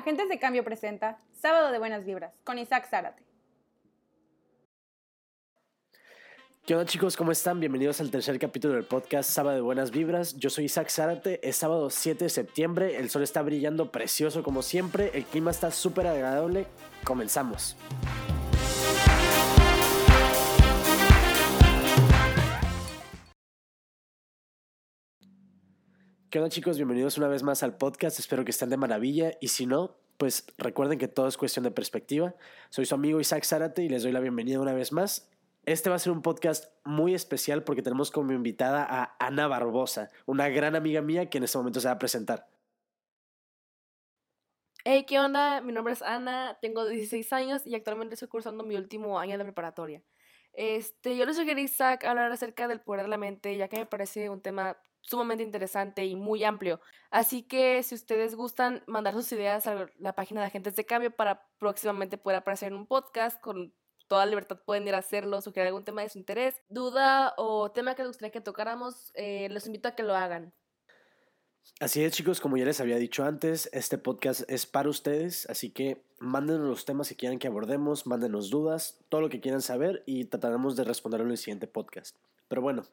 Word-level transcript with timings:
Agentes 0.00 0.30
de 0.30 0.38
Cambio 0.38 0.64
presenta 0.64 1.18
Sábado 1.30 1.70
de 1.70 1.78
Buenas 1.78 2.06
Vibras 2.06 2.32
con 2.42 2.58
Isaac 2.58 2.88
Zárate. 2.88 3.22
¿Qué 6.64 6.74
onda 6.74 6.86
chicos? 6.86 7.18
¿Cómo 7.18 7.32
están? 7.32 7.60
Bienvenidos 7.60 8.00
al 8.00 8.10
tercer 8.10 8.38
capítulo 8.38 8.72
del 8.72 8.84
podcast 8.86 9.28
Sábado 9.28 9.56
de 9.56 9.60
Buenas 9.60 9.90
Vibras. 9.90 10.36
Yo 10.38 10.48
soy 10.48 10.64
Isaac 10.64 10.88
Zárate, 10.88 11.46
es 11.46 11.56
sábado 11.56 11.90
7 11.90 12.24
de 12.24 12.30
septiembre, 12.30 12.96
el 12.96 13.10
sol 13.10 13.22
está 13.22 13.42
brillando 13.42 13.92
precioso 13.92 14.42
como 14.42 14.62
siempre, 14.62 15.10
el 15.12 15.26
clima 15.26 15.50
está 15.50 15.70
súper 15.70 16.06
agradable. 16.06 16.66
Comenzamos. 17.04 17.76
¿Qué 26.30 26.38
onda 26.38 26.48
chicos? 26.48 26.76
Bienvenidos 26.76 27.18
una 27.18 27.26
vez 27.26 27.42
más 27.42 27.64
al 27.64 27.76
podcast, 27.76 28.20
espero 28.20 28.44
que 28.44 28.52
estén 28.52 28.70
de 28.70 28.76
maravilla 28.76 29.32
y 29.40 29.48
si 29.48 29.66
no, 29.66 29.96
pues 30.20 30.44
recuerden 30.58 30.98
que 30.98 31.08
todo 31.08 31.28
es 31.28 31.38
cuestión 31.38 31.62
de 31.62 31.70
perspectiva. 31.70 32.34
Soy 32.68 32.84
su 32.84 32.94
amigo 32.94 33.20
Isaac 33.20 33.42
Zárate 33.42 33.84
y 33.84 33.88
les 33.88 34.02
doy 34.02 34.12
la 34.12 34.20
bienvenida 34.20 34.60
una 34.60 34.74
vez 34.74 34.92
más. 34.92 35.30
Este 35.64 35.88
va 35.88 35.96
a 35.96 35.98
ser 35.98 36.12
un 36.12 36.20
podcast 36.20 36.70
muy 36.84 37.14
especial 37.14 37.64
porque 37.64 37.80
tenemos 37.80 38.10
como 38.10 38.30
invitada 38.32 38.86
a 38.86 39.16
Ana 39.18 39.46
Barbosa, 39.46 40.10
una 40.26 40.50
gran 40.50 40.76
amiga 40.76 41.00
mía 41.00 41.30
que 41.30 41.38
en 41.38 41.44
este 41.44 41.56
momento 41.56 41.80
se 41.80 41.88
va 41.88 41.94
a 41.94 41.98
presentar. 41.98 42.46
Hey, 44.84 45.06
¿qué 45.08 45.18
onda? 45.18 45.62
Mi 45.62 45.72
nombre 45.72 45.94
es 45.94 46.02
Ana, 46.02 46.58
tengo 46.60 46.84
16 46.84 47.32
años 47.32 47.66
y 47.66 47.74
actualmente 47.74 48.12
estoy 48.12 48.28
cursando 48.28 48.62
mi 48.62 48.76
último 48.76 49.18
año 49.18 49.38
de 49.38 49.44
preparatoria. 49.44 50.02
Este, 50.52 51.16
yo 51.16 51.24
les 51.26 51.36
sugerí, 51.36 51.62
Isaac, 51.62 52.04
hablar 52.04 52.30
acerca 52.32 52.68
del 52.68 52.80
poder 52.80 53.02
de 53.02 53.08
la 53.08 53.16
mente, 53.16 53.56
ya 53.56 53.68
que 53.68 53.78
me 53.78 53.86
parece 53.86 54.30
un 54.30 54.40
tema 54.40 54.76
sumamente 55.00 55.42
interesante 55.42 56.04
y 56.04 56.16
muy 56.16 56.44
amplio. 56.44 56.80
Así 57.10 57.42
que 57.42 57.82
si 57.82 57.94
ustedes 57.94 58.34
gustan 58.34 58.82
mandar 58.86 59.14
sus 59.14 59.30
ideas 59.32 59.66
a 59.66 59.86
la 59.98 60.14
página 60.14 60.40
de 60.40 60.48
Agentes 60.48 60.76
de 60.76 60.84
Cambio 60.84 61.10
para 61.10 61.48
próximamente 61.58 62.18
poder 62.18 62.38
aparecer 62.38 62.68
en 62.68 62.78
un 62.78 62.86
podcast 62.86 63.40
con 63.40 63.74
toda 64.10 64.26
libertad 64.26 64.58
pueden 64.66 64.88
ir 64.88 64.94
a 64.96 64.98
hacerlo, 64.98 65.40
sugerir 65.40 65.68
algún 65.68 65.84
tema 65.84 66.02
de 66.02 66.08
su 66.08 66.18
interés, 66.18 66.60
duda 66.68 67.32
o 67.36 67.70
tema 67.70 67.94
que 67.94 68.02
les 68.02 68.08
gustaría 68.08 68.32
que 68.32 68.40
tocáramos, 68.40 69.12
eh, 69.14 69.48
los 69.50 69.66
invito 69.66 69.88
a 69.88 69.94
que 69.94 70.02
lo 70.02 70.16
hagan. 70.16 70.52
Así 71.80 72.04
es, 72.04 72.12
chicos, 72.12 72.40
como 72.40 72.58
ya 72.58 72.66
les 72.66 72.80
había 72.80 72.96
dicho 72.96 73.24
antes, 73.24 73.70
este 73.72 73.96
podcast 73.96 74.42
es 74.50 74.66
para 74.66 74.90
ustedes, 74.90 75.48
así 75.48 75.70
que 75.70 76.02
mándenos 76.18 76.68
los 76.68 76.84
temas 76.84 77.08
que 77.08 77.16
quieran 77.16 77.38
que 77.38 77.48
abordemos, 77.48 78.06
mándenos 78.06 78.50
dudas, 78.50 78.98
todo 79.08 79.22
lo 79.22 79.30
que 79.30 79.40
quieran 79.40 79.62
saber 79.62 80.02
y 80.04 80.26
trataremos 80.26 80.76
de 80.76 80.84
responderlo 80.84 81.24
en 81.24 81.32
el 81.32 81.38
siguiente 81.38 81.66
podcast. 81.66 82.16
Pero 82.48 82.60
bueno, 82.60 82.84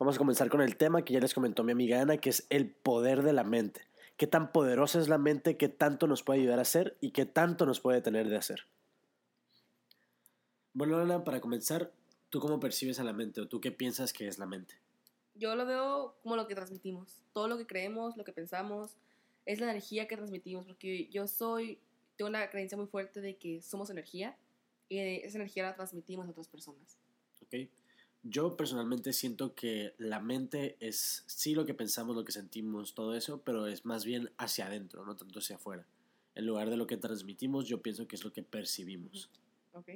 vamos 0.00 0.16
a 0.16 0.18
comenzar 0.18 0.48
con 0.50 0.60
el 0.60 0.76
tema 0.76 1.04
que 1.04 1.14
ya 1.14 1.20
les 1.20 1.34
comentó 1.34 1.62
mi 1.62 1.70
amiga 1.70 2.00
Ana, 2.00 2.16
que 2.16 2.30
es 2.30 2.46
el 2.50 2.68
poder 2.68 3.22
de 3.22 3.32
la 3.32 3.44
mente. 3.44 3.82
¿Qué 4.16 4.26
tan 4.26 4.50
poderosa 4.50 4.98
es 4.98 5.08
la 5.08 5.18
mente? 5.18 5.56
¿Qué 5.56 5.68
tanto 5.68 6.08
nos 6.08 6.24
puede 6.24 6.40
ayudar 6.40 6.58
a 6.58 6.62
hacer? 6.62 6.96
¿Y 7.00 7.12
qué 7.12 7.26
tanto 7.26 7.64
nos 7.64 7.78
puede 7.78 8.00
tener 8.00 8.28
de 8.28 8.36
hacer? 8.36 8.66
Bueno, 10.74 10.98
Ana, 10.98 11.22
para 11.22 11.40
comenzar, 11.40 11.92
¿tú 12.28 12.40
cómo 12.40 12.58
percibes 12.58 12.98
a 12.98 13.04
la 13.04 13.12
mente 13.12 13.40
o 13.40 13.46
tú 13.46 13.60
qué 13.60 13.70
piensas 13.70 14.12
que 14.12 14.26
es 14.26 14.38
la 14.38 14.46
mente? 14.46 14.74
Yo 15.34 15.56
lo 15.56 15.66
veo 15.66 16.16
como 16.22 16.36
lo 16.36 16.46
que 16.46 16.54
transmitimos. 16.54 17.22
Todo 17.32 17.48
lo 17.48 17.56
que 17.58 17.66
creemos, 17.66 18.16
lo 18.16 18.24
que 18.24 18.32
pensamos, 18.32 18.96
es 19.46 19.60
la 19.60 19.70
energía 19.70 20.06
que 20.06 20.16
transmitimos. 20.16 20.66
Porque 20.66 21.08
yo 21.08 21.26
soy, 21.26 21.78
tengo 22.16 22.28
una 22.28 22.50
creencia 22.50 22.76
muy 22.76 22.86
fuerte 22.86 23.20
de 23.20 23.36
que 23.36 23.62
somos 23.62 23.90
energía 23.90 24.36
y 24.88 24.98
esa 24.98 25.38
energía 25.38 25.64
la 25.64 25.74
transmitimos 25.74 26.26
a 26.26 26.30
otras 26.30 26.48
personas. 26.48 26.98
Ok. 27.42 27.68
Yo 28.24 28.56
personalmente 28.56 29.12
siento 29.12 29.54
que 29.54 29.94
la 29.98 30.20
mente 30.20 30.76
es 30.78 31.24
sí 31.26 31.54
lo 31.54 31.66
que 31.66 31.74
pensamos, 31.74 32.14
lo 32.14 32.24
que 32.24 32.30
sentimos, 32.30 32.94
todo 32.94 33.16
eso, 33.16 33.42
pero 33.42 33.66
es 33.66 33.84
más 33.84 34.04
bien 34.04 34.30
hacia 34.36 34.66
adentro, 34.66 35.04
no 35.04 35.16
tanto 35.16 35.40
hacia 35.40 35.56
afuera. 35.56 35.86
En 36.36 36.46
lugar 36.46 36.70
de 36.70 36.76
lo 36.76 36.86
que 36.86 36.96
transmitimos, 36.96 37.66
yo 37.66 37.82
pienso 37.82 38.06
que 38.06 38.14
es 38.14 38.24
lo 38.24 38.32
que 38.32 38.44
percibimos. 38.44 39.28
Ok. 39.72 39.90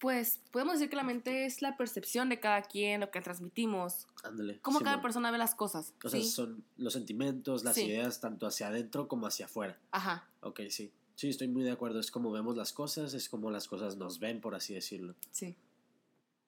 Pues 0.00 0.40
podemos 0.50 0.74
decir 0.74 0.88
que 0.88 0.96
la 0.96 1.02
mente 1.02 1.44
es 1.44 1.60
la 1.60 1.76
percepción 1.76 2.30
de 2.30 2.40
cada 2.40 2.62
quien, 2.62 3.00
lo 3.02 3.10
que 3.10 3.20
transmitimos. 3.20 4.06
Ándale. 4.24 4.58
Cómo 4.60 4.78
sí, 4.78 4.84
cada 4.84 4.96
bueno. 4.96 5.02
persona 5.02 5.30
ve 5.30 5.36
las 5.38 5.54
cosas. 5.54 5.92
O 6.02 6.08
sea, 6.08 6.22
son 6.22 6.64
los 6.78 6.94
sentimientos, 6.94 7.64
las 7.64 7.74
Sí. 7.74 7.84
ideas, 7.84 8.18
tanto 8.20 8.46
hacia 8.46 8.68
adentro 8.68 9.08
como 9.08 9.26
hacia 9.26 9.44
afuera. 9.44 9.78
Ajá. 9.90 10.26
Ok, 10.40 10.60
sí. 10.70 10.90
Sí, 11.16 11.28
estoy 11.28 11.48
muy 11.48 11.62
de 11.64 11.70
acuerdo. 11.72 12.00
Es 12.00 12.10
como 12.10 12.32
vemos 12.32 12.56
las 12.56 12.72
cosas, 12.72 13.12
es 13.12 13.28
como 13.28 13.50
las 13.50 13.68
cosas 13.68 13.96
nos 13.98 14.18
ven, 14.20 14.40
por 14.40 14.54
así 14.54 14.72
decirlo. 14.72 15.14
Sí. 15.32 15.54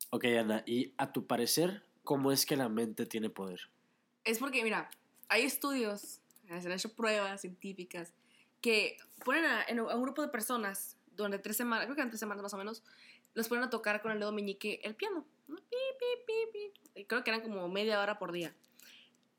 Ok, 0.08 0.24
Ana, 0.40 0.62
y 0.66 0.94
a 0.96 1.12
tu 1.12 1.26
parecer, 1.26 1.84
¿cómo 2.04 2.32
es 2.32 2.46
que 2.46 2.56
la 2.56 2.70
mente 2.70 3.04
tiene 3.04 3.28
poder? 3.28 3.60
Es 4.24 4.38
porque, 4.38 4.64
mira, 4.64 4.90
hay 5.28 5.42
estudios, 5.42 6.20
se 6.46 6.54
han 6.54 6.72
hecho 6.72 6.94
pruebas 6.94 7.42
científicas 7.42 8.14
que 8.62 8.96
ponen 9.26 9.44
a, 9.44 9.62
en- 9.64 9.78
a 9.80 9.94
un 9.94 10.02
grupo 10.02 10.22
de 10.22 10.28
personas 10.28 10.96
durante 11.16 11.38
tres 11.38 11.56
semanas, 11.58 11.84
creo 11.84 11.94
que 11.94 12.00
eran 12.00 12.10
tres 12.10 12.20
semanas 12.20 12.42
más 12.42 12.54
o 12.54 12.56
menos, 12.56 12.82
los 13.34 13.48
ponen 13.48 13.64
a 13.64 13.70
tocar 13.70 14.02
con 14.02 14.12
el 14.12 14.18
dedo 14.18 14.32
meñique 14.32 14.80
el 14.84 14.94
piano. 14.94 15.24
¿no? 15.48 15.56
Pi, 15.56 15.76
pi, 15.98 16.06
pi, 16.26 16.32
pi. 16.52 17.00
Y 17.00 17.04
Creo 17.04 17.24
que 17.24 17.30
eran 17.30 17.42
como 17.42 17.68
media 17.68 18.00
hora 18.00 18.18
por 18.18 18.32
día. 18.32 18.54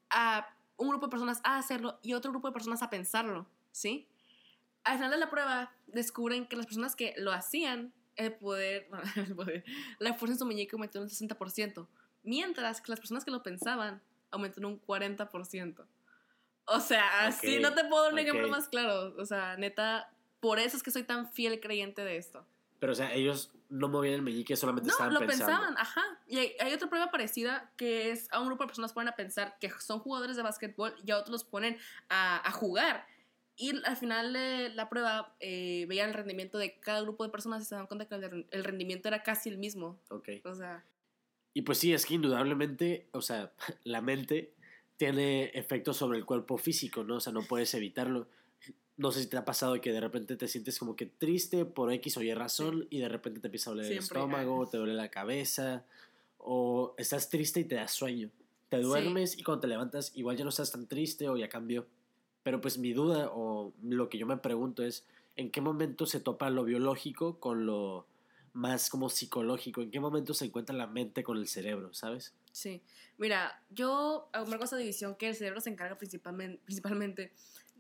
A 0.10 0.48
un 0.78 0.90
grupo 0.90 1.08
de 1.08 1.12
personas 1.12 1.40
a 1.44 1.58
hacerlo 1.58 2.00
y 2.02 2.14
otro 2.14 2.32
grupo 2.32 2.48
de 2.48 2.54
personas 2.54 2.82
a 2.82 2.90
pensarlo, 2.90 3.48
¿sí? 3.72 4.08
Al 4.84 4.98
final 4.98 5.12
de 5.12 5.18
la 5.18 5.30
prueba 5.30 5.72
descubren 5.88 6.46
que 6.48 6.56
las 6.56 6.66
personas 6.66 6.96
que 6.96 7.14
lo 7.18 7.32
hacían, 7.32 7.94
el 8.16 8.34
poder, 8.34 8.90
el 9.16 9.36
poder 9.36 9.64
la 10.00 10.14
fuerza 10.14 10.34
en 10.34 10.40
su 10.40 10.46
meñique 10.46 10.76
aumentó 10.76 11.00
en 11.00 11.04
un 11.04 11.10
60%, 11.10 11.88
mientras 12.24 12.82
que 12.82 12.92
las 12.92 13.00
personas 13.00 13.24
que 13.24 13.32
lo 13.32 13.44
pensaban 13.44 14.02
aumentó 14.32 14.60
en 14.60 14.66
un 14.66 14.82
40%. 14.82 15.86
O 16.66 16.80
sea, 16.80 17.28
así 17.28 17.58
Ok, 17.58 17.62
no 17.62 17.74
te 17.74 17.84
puedo 17.86 18.04
dar 18.04 18.14
un 18.14 18.20
ejemplo 18.20 18.46
ok. 18.46 18.52
más 18.52 18.68
claro. 18.68 19.14
O 19.18 19.26
sea, 19.26 19.58
neta, 19.58 20.12
por 20.40 20.60
eso 20.60 20.78
es 20.78 20.84
que 20.84 20.92
soy 20.92 21.04
tan 21.04 21.32
fiel 21.32 21.60
creyente 21.60 22.04
de 22.04 22.18
esto. 22.18 22.46
Pero, 22.80 22.94
o 22.94 22.96
sea, 22.96 23.14
ellos 23.14 23.52
no 23.74 23.90
movían 23.90 24.14
el 24.14 24.22
meñique, 24.22 24.56
solamente 24.56 24.88
No, 24.88 24.94
estaban 24.94 25.14
lo 25.14 25.20
pensando. 25.22 25.46
pensaban, 25.52 25.78
ajá. 25.78 26.04
Y 26.28 26.38
hay, 26.38 26.54
hay 26.60 26.74
otra 26.74 26.90
prueba 26.90 27.10
parecida 27.12 27.72
que 27.76 28.12
es 28.12 28.32
a 28.32 28.40
un 28.40 28.46
grupo 28.48 28.64
de 28.64 28.68
personas 28.68 28.94
ponen 28.94 29.08
a 29.10 29.16
pensar 29.16 29.58
que 29.60 29.70
son 29.80 30.00
jugadores 30.00 30.36
de 30.38 30.44
básquetbol 30.44 30.94
y 31.04 31.12
a 31.12 31.18
otros 31.18 31.32
los 31.32 31.44
ponen 31.44 31.78
a, 32.10 32.48
a 32.48 32.52
jugar. 32.52 33.06
Y 33.56 33.84
al 33.86 33.98
final 33.98 34.34
de 34.34 34.70
la 34.70 34.90
prueba 34.90 35.36
eh, 35.40 35.86
veían 35.88 36.10
el 36.10 36.16
rendimiento 36.16 36.58
de 36.58 36.80
cada 36.80 37.02
grupo 37.02 37.24
de 37.24 37.30
personas 37.32 37.62
y 37.62 37.66
se 37.66 37.76
dan 37.76 37.88
cuenta 37.88 38.08
que 38.08 38.16
el, 38.16 38.48
el 38.50 38.64
rendimiento 38.64 39.08
era 39.08 39.24
casi 39.24 39.50
el 39.50 39.58
mismo. 39.58 40.00
Ok. 40.10 40.30
O 40.46 40.56
sea, 40.56 40.84
Y 41.54 41.62
pues 41.64 41.78
sí, 41.80 41.94
es 41.94 42.06
que 42.06 42.14
indudablemente, 42.16 43.10
o 43.12 43.22
sea, 43.22 43.52
la 43.84 44.02
mente 44.02 44.54
tiene 44.98 45.46
efectos 45.56 45.98
sobre 45.98 46.18
el 46.20 46.26
cuerpo 46.26 46.58
físico, 46.58 47.04
¿no? 47.04 47.16
O 47.16 47.20
sea, 47.20 47.34
no 47.34 47.42
puedes 47.44 47.74
evitarlo. 47.74 48.28
No 48.96 49.12
sé 49.12 49.22
si 49.22 49.28
te 49.28 49.38
ha 49.38 49.46
pasado 49.46 49.80
que 49.82 49.92
de 49.92 50.00
repente 50.00 50.36
te 50.36 50.48
sientes 50.48 50.78
como 50.78 50.96
que 50.96 51.08
triste 51.08 51.66
por 51.66 51.92
X 51.94 52.18
o 52.18 52.22
Y 52.22 52.34
razón 52.34 52.88
y 52.90 53.00
de 53.00 53.10
repente 53.10 53.40
te 53.40 53.48
empieza 53.48 53.72
a 53.72 53.74
doler 53.74 53.92
el 53.92 53.98
estómago, 53.98 54.64
ah. 54.64 54.70
te 54.70 54.78
duele 54.78 54.94
la 54.94 55.10
cabeza 55.10 55.86
o 56.38 56.94
estás 56.98 57.30
triste 57.30 57.62
y 57.62 57.64
te 57.64 57.76
da 57.76 57.88
sueño. 57.88 58.30
Te 58.70 58.80
duermes 58.80 59.38
y 59.38 59.44
cuando 59.44 59.62
te 59.62 59.68
levantas 59.68 60.12
igual 60.16 60.38
ya 60.38 60.44
no 60.44 60.50
estás 60.50 60.72
tan 60.72 60.88
triste 60.88 61.30
o 61.30 61.38
ya 61.38 61.50
cambió. 61.50 61.88
Pero 62.44 62.60
pues 62.60 62.78
mi 62.78 62.94
duda 62.94 63.30
o 63.32 63.74
lo 63.82 64.10
que 64.10 64.18
yo 64.18 64.26
me 64.26 64.38
pregunto 64.38 64.84
es, 64.84 65.06
¿en 65.36 65.50
qué 65.50 65.62
momento 65.62 66.06
se 66.06 66.20
topa 66.20 66.50
lo 66.50 66.64
biológico 66.64 67.40
con 67.40 67.66
lo 67.66 68.06
más 68.52 68.90
como 68.90 69.10
psicológico? 69.10 69.82
¿En 69.82 69.92
qué 69.92 70.00
momento 70.00 70.34
se 70.34 70.46
encuentra 70.46 70.76
la 70.76 70.88
mente 70.88 71.24
con 71.24 71.38
el 71.38 71.48
cerebro, 71.48 71.94
sabes? 71.94 72.34
Sí, 72.52 72.82
mira, 73.18 73.64
yo 73.70 74.30
hago 74.34 74.64
esa 74.64 74.78
división 74.78 75.16
que 75.16 75.30
el 75.30 75.36
cerebro 75.36 75.62
se 75.62 75.70
encarga 75.70 75.98
principalmente, 75.98 76.62
principalmente 76.66 77.32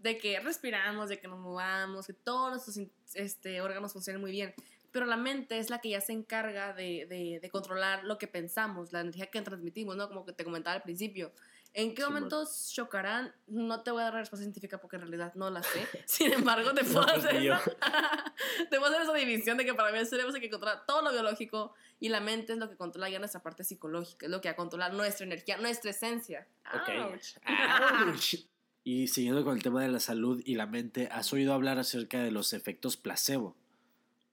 de 0.03 0.17
que 0.17 0.39
respiramos, 0.39 1.09
de 1.09 1.19
que 1.19 1.27
nos 1.27 1.39
movamos, 1.39 2.05
que 2.05 2.13
todos 2.13 2.51
nuestros 2.51 2.77
este, 3.15 3.61
órganos 3.61 3.93
funcionen 3.93 4.21
muy 4.21 4.31
bien. 4.31 4.53
Pero 4.91 5.07
la 5.07 5.17
mente 5.17 5.57
es 5.57 5.71
la 5.71 5.79
que 5.79 5.89
ya 5.89 6.01
se 6.01 6.13
encarga 6.13 6.73
de, 6.73 7.07
de- 7.09 7.39
de 7.41 7.49
controlar 7.49 8.03
lo 8.03 8.19
que 8.19 8.27
pensamos, 8.27 8.91
la 8.93 8.99
energía 9.01 9.25
que 9.31 9.41
transmitimos, 9.41 9.95
¿no? 9.95 10.07
Como 10.07 10.23
que 10.25 10.33
te 10.33 10.43
comentaba 10.43 10.75
al 10.75 10.83
principio. 10.83 11.31
¿En 11.75 11.95
qué 11.95 12.03
Simón. 12.03 12.13
momentos 12.13 12.71
chocarán? 12.71 13.33
No 13.47 13.81
te 13.81 13.89
voy 13.89 14.01
a 14.01 14.03
dar 14.03 14.13
la 14.13 14.19
respuesta 14.19 14.43
científica 14.43 14.77
porque 14.79 14.97
en 14.97 15.01
realidad 15.03 15.33
no 15.33 15.49
la 15.49 15.63
sé. 15.63 15.87
Sin 16.05 16.31
embargo, 16.31 16.71
te 16.75 16.83
puedo, 16.83 17.01
No, 17.01 17.13
pues, 17.13 17.25
hacer 17.25 17.35
esa, 17.43 17.63
te 18.69 18.77
puedo 18.77 18.85
hacer 18.91 19.01
esa 19.01 19.13
división 19.13 19.57
de 19.57 19.65
que 19.65 19.73
para 19.73 19.91
mí 19.91 19.97
el 19.97 20.05
cerebro 20.05 20.29
es 20.29 20.35
el 20.35 20.41
que 20.41 20.51
controla 20.51 20.83
todo 20.85 21.01
lo 21.01 21.11
biológico 21.11 21.73
y 21.99 22.09
la 22.09 22.19
mente 22.19 22.53
es 22.53 22.59
lo 22.59 22.69
que 22.69 22.75
controla 22.77 23.09
ya 23.09 23.17
nuestra 23.17 23.41
parte 23.41 23.63
psicológica, 23.63 24.27
es 24.27 24.31
lo 24.31 24.41
que 24.41 24.49
va 24.49 24.53
a 24.53 24.55
controlar 24.55 24.93
nuestra 24.93 25.25
energía, 25.25 25.57
nuestra 25.57 25.89
esencia. 25.89 26.45
Ok. 26.75 26.89
Ouch. 27.11 27.37
Ouch. 28.07 28.35
Y 28.83 29.07
siguiendo 29.07 29.43
con 29.43 29.55
el 29.55 29.63
tema 29.63 29.81
de 29.81 29.87
la 29.87 29.99
salud 29.99 30.41
y 30.45 30.55
la 30.55 30.65
mente, 30.65 31.07
¿has 31.11 31.31
oído 31.31 31.53
hablar 31.53 31.79
acerca 31.79 32.21
de 32.21 32.31
los 32.31 32.53
efectos 32.53 32.97
placebo? 32.97 33.55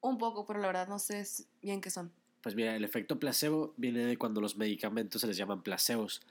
Un 0.00 0.18
poco, 0.18 0.46
pero 0.46 0.60
la 0.60 0.66
verdad 0.66 0.88
no 0.88 0.98
sé 0.98 1.24
bien 1.62 1.80
qué 1.80 1.90
son. 1.90 2.10
Pues 2.40 2.54
mira, 2.54 2.74
el 2.74 2.84
efecto 2.84 3.18
placebo 3.18 3.74
viene 3.76 4.04
de 4.04 4.16
cuando 4.16 4.40
los 4.40 4.56
medicamentos 4.56 5.20
se 5.20 5.26
les 5.26 5.36
llaman 5.36 5.62
placebos. 5.62 6.22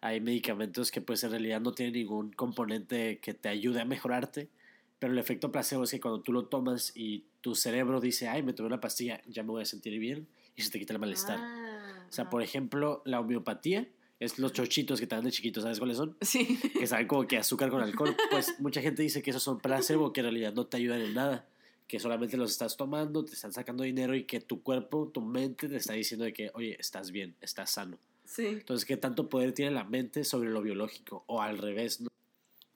Hay 0.00 0.20
medicamentos 0.20 0.90
que 0.90 1.00
pues 1.00 1.24
en 1.24 1.30
realidad 1.30 1.60
no 1.60 1.72
tienen 1.72 1.94
ningún 1.94 2.32
componente 2.32 3.18
que 3.18 3.32
te 3.32 3.48
ayude 3.48 3.80
a 3.80 3.86
mejorarte, 3.86 4.50
pero 4.98 5.12
el 5.14 5.18
efecto 5.18 5.50
placebo 5.50 5.84
es 5.84 5.90
que 5.90 6.00
cuando 6.00 6.20
tú 6.20 6.32
lo 6.32 6.44
tomas 6.46 6.92
y 6.94 7.24
tu 7.40 7.54
cerebro 7.54 8.00
dice, 8.00 8.28
ay, 8.28 8.42
me 8.42 8.52
tomé 8.52 8.66
una 8.68 8.80
pastilla, 8.80 9.22
ya 9.26 9.42
me 9.42 9.50
voy 9.50 9.62
a 9.62 9.66
sentir 9.66 9.98
bien 9.98 10.28
y 10.54 10.62
se 10.62 10.70
te 10.70 10.78
quita 10.78 10.92
el 10.92 10.98
malestar. 10.98 11.38
Ah, 11.40 12.06
O 12.08 12.12
sea, 12.12 12.28
por 12.28 12.42
ejemplo, 12.42 13.02
la 13.06 13.20
homeopatía 13.20 13.88
Es 14.20 14.38
los 14.38 14.52
chochitos 14.52 15.00
que 15.00 15.06
te 15.06 15.14
dan 15.14 15.24
de 15.24 15.32
chiquitos, 15.32 15.62
¿sabes 15.62 15.78
cuáles 15.78 15.96
son? 15.96 16.16
Sí. 16.20 16.58
Que 16.78 16.86
saben 16.86 17.06
como 17.06 17.26
que 17.26 17.36
azúcar 17.36 17.70
con 17.70 17.82
alcohol. 17.82 18.16
Pues 18.30 18.58
mucha 18.60 18.80
gente 18.80 19.02
dice 19.02 19.22
que 19.22 19.30
esos 19.30 19.42
son 19.42 19.58
placebo, 19.58 20.12
que 20.12 20.20
en 20.20 20.26
realidad 20.26 20.52
no 20.54 20.66
te 20.66 20.76
ayudan 20.76 21.00
en 21.00 21.14
nada. 21.14 21.48
Que 21.86 22.00
solamente 22.00 22.36
los 22.36 22.50
estás 22.50 22.76
tomando, 22.76 23.24
te 23.24 23.32
están 23.32 23.52
sacando 23.52 23.84
dinero 23.84 24.14
y 24.14 24.24
que 24.24 24.40
tu 24.40 24.62
cuerpo, 24.62 25.10
tu 25.12 25.20
mente 25.20 25.68
te 25.68 25.76
está 25.76 25.92
diciendo 25.92 26.24
de 26.24 26.32
que, 26.32 26.50
oye, 26.54 26.76
estás 26.78 27.10
bien, 27.10 27.34
estás 27.40 27.70
sano. 27.72 27.98
Sí. 28.24 28.46
Entonces, 28.46 28.86
¿qué 28.86 28.96
tanto 28.96 29.28
poder 29.28 29.52
tiene 29.52 29.72
la 29.72 29.84
mente 29.84 30.24
sobre 30.24 30.48
lo 30.48 30.62
biológico? 30.62 31.24
O 31.26 31.42
al 31.42 31.58
revés, 31.58 32.00
¿no? 32.00 32.08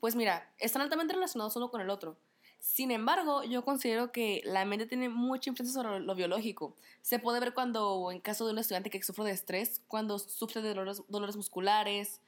Pues 0.01 0.15
mira, 0.15 0.53
están 0.59 0.83
altamente 0.83 1.15
relacionados 1.15 1.57
uno 1.57 1.71
con 1.71 1.81
el 1.81 1.91
otro. 1.91 2.17
Sin 2.59 2.91
embargo, 2.91 3.45
yo 3.45 3.65
considero 3.65 4.11
que 4.11 4.43
la 4.45 4.65
mente 4.65 4.87
tiene 4.87 5.09
mucha 5.09 5.51
influencia 5.51 5.81
sobre 5.81 6.01
lo 6.01 6.15
biológico. 6.15 6.77
Se 7.03 7.19
puede 7.19 7.41
ver 7.41 7.55
cuando, 7.55 8.11
en 8.11 8.21
caso 8.21 8.47
de 8.47 8.53
un 8.53 8.59
estudiante 8.59 8.91
que 8.91 9.03
sufre 9.03 9.25
de 9.25 9.31
estrés, 9.31 9.83
cuando 9.87 10.19
sufre 10.19 10.61
de 10.61 10.75
dolores, 10.75 11.37
musculares, 11.37 12.21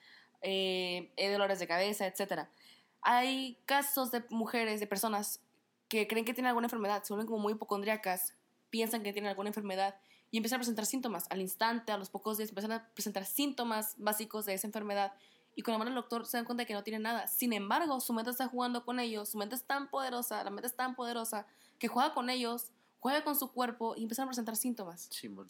eh, 0.43 1.13
eh, 1.17 1.33
dolores 1.33 1.59
de 1.59 1.67
cabeza, 1.67 2.07
etc. 2.07 2.49
Hay 3.03 3.59
casos 3.67 4.11
de 4.13 4.25
mujeres, 4.31 4.81
de 4.81 4.87
personas 4.87 5.41
que 5.89 6.07
creen 6.07 6.25
que 6.25 6.35
tienen 6.35 6.49
alguna 6.49 6.67
enfermedad, 6.67 7.03
se 7.03 7.13
vuelven 7.13 7.27
como 7.27 7.41
muy 7.41 7.55
hipocondríacas, 7.55 8.35
piensan 8.71 9.03
que 9.03 9.13
tienen 9.13 9.29
alguna 9.29 9.49
enfermedad 9.49 9.97
y 10.31 10.37
empiezan 10.37 10.59
a 10.59 10.61
presentar 10.61 10.87
síntomas. 10.87 11.27
Al 11.31 11.41
instante, 11.41 11.91
a 11.91 11.99
los 11.99 12.11
pocos 12.11 12.39
días, 12.39 12.51
empiezan 12.51 12.73
a 12.73 12.89
presentar 12.95 13.25
síntomas 13.25 13.95
básicos 13.99 14.47
de 14.47 14.55
esa 14.55 14.69
enfermedad 14.69 15.13
y 15.55 15.63
con 15.63 15.73
la 15.73 15.79
mano 15.79 15.91
del 15.91 15.97
doctor 15.97 16.27
se 16.27 16.37
dan 16.37 16.45
cuenta 16.45 16.63
de 16.63 16.67
que 16.67 16.75
no 16.75 16.83
tienen 16.83 17.03
nada. 17.03 17.27
Sin 17.27 17.53
embargo, 17.53 18.01
su 18.01 18.13
mente 18.13 18.31
está 18.31 18.47
jugando 18.47 18.85
con 18.85 19.01
ellos, 19.01 19.29
su 19.29 19.39
mente 19.39 19.55
es 19.55 19.65
tan 19.65 19.91
poderosa, 19.91 20.43
la 20.43 20.51
mente 20.51 20.67
es 20.69 20.77
tan 20.77 20.95
poderosa 20.95 21.47
que 21.79 21.89
juega 21.89 22.15
con 22.15 22.31
ellos, 22.31 22.71
juega 23.01 23.25
con 23.25 23.37
su 23.37 23.53
cuerpo 23.53 23.95
y 23.97 24.03
empiezan 24.03 24.25
a 24.25 24.29
presentar 24.29 24.57
síntomas. 24.57 25.09
Simón. 25.11 25.49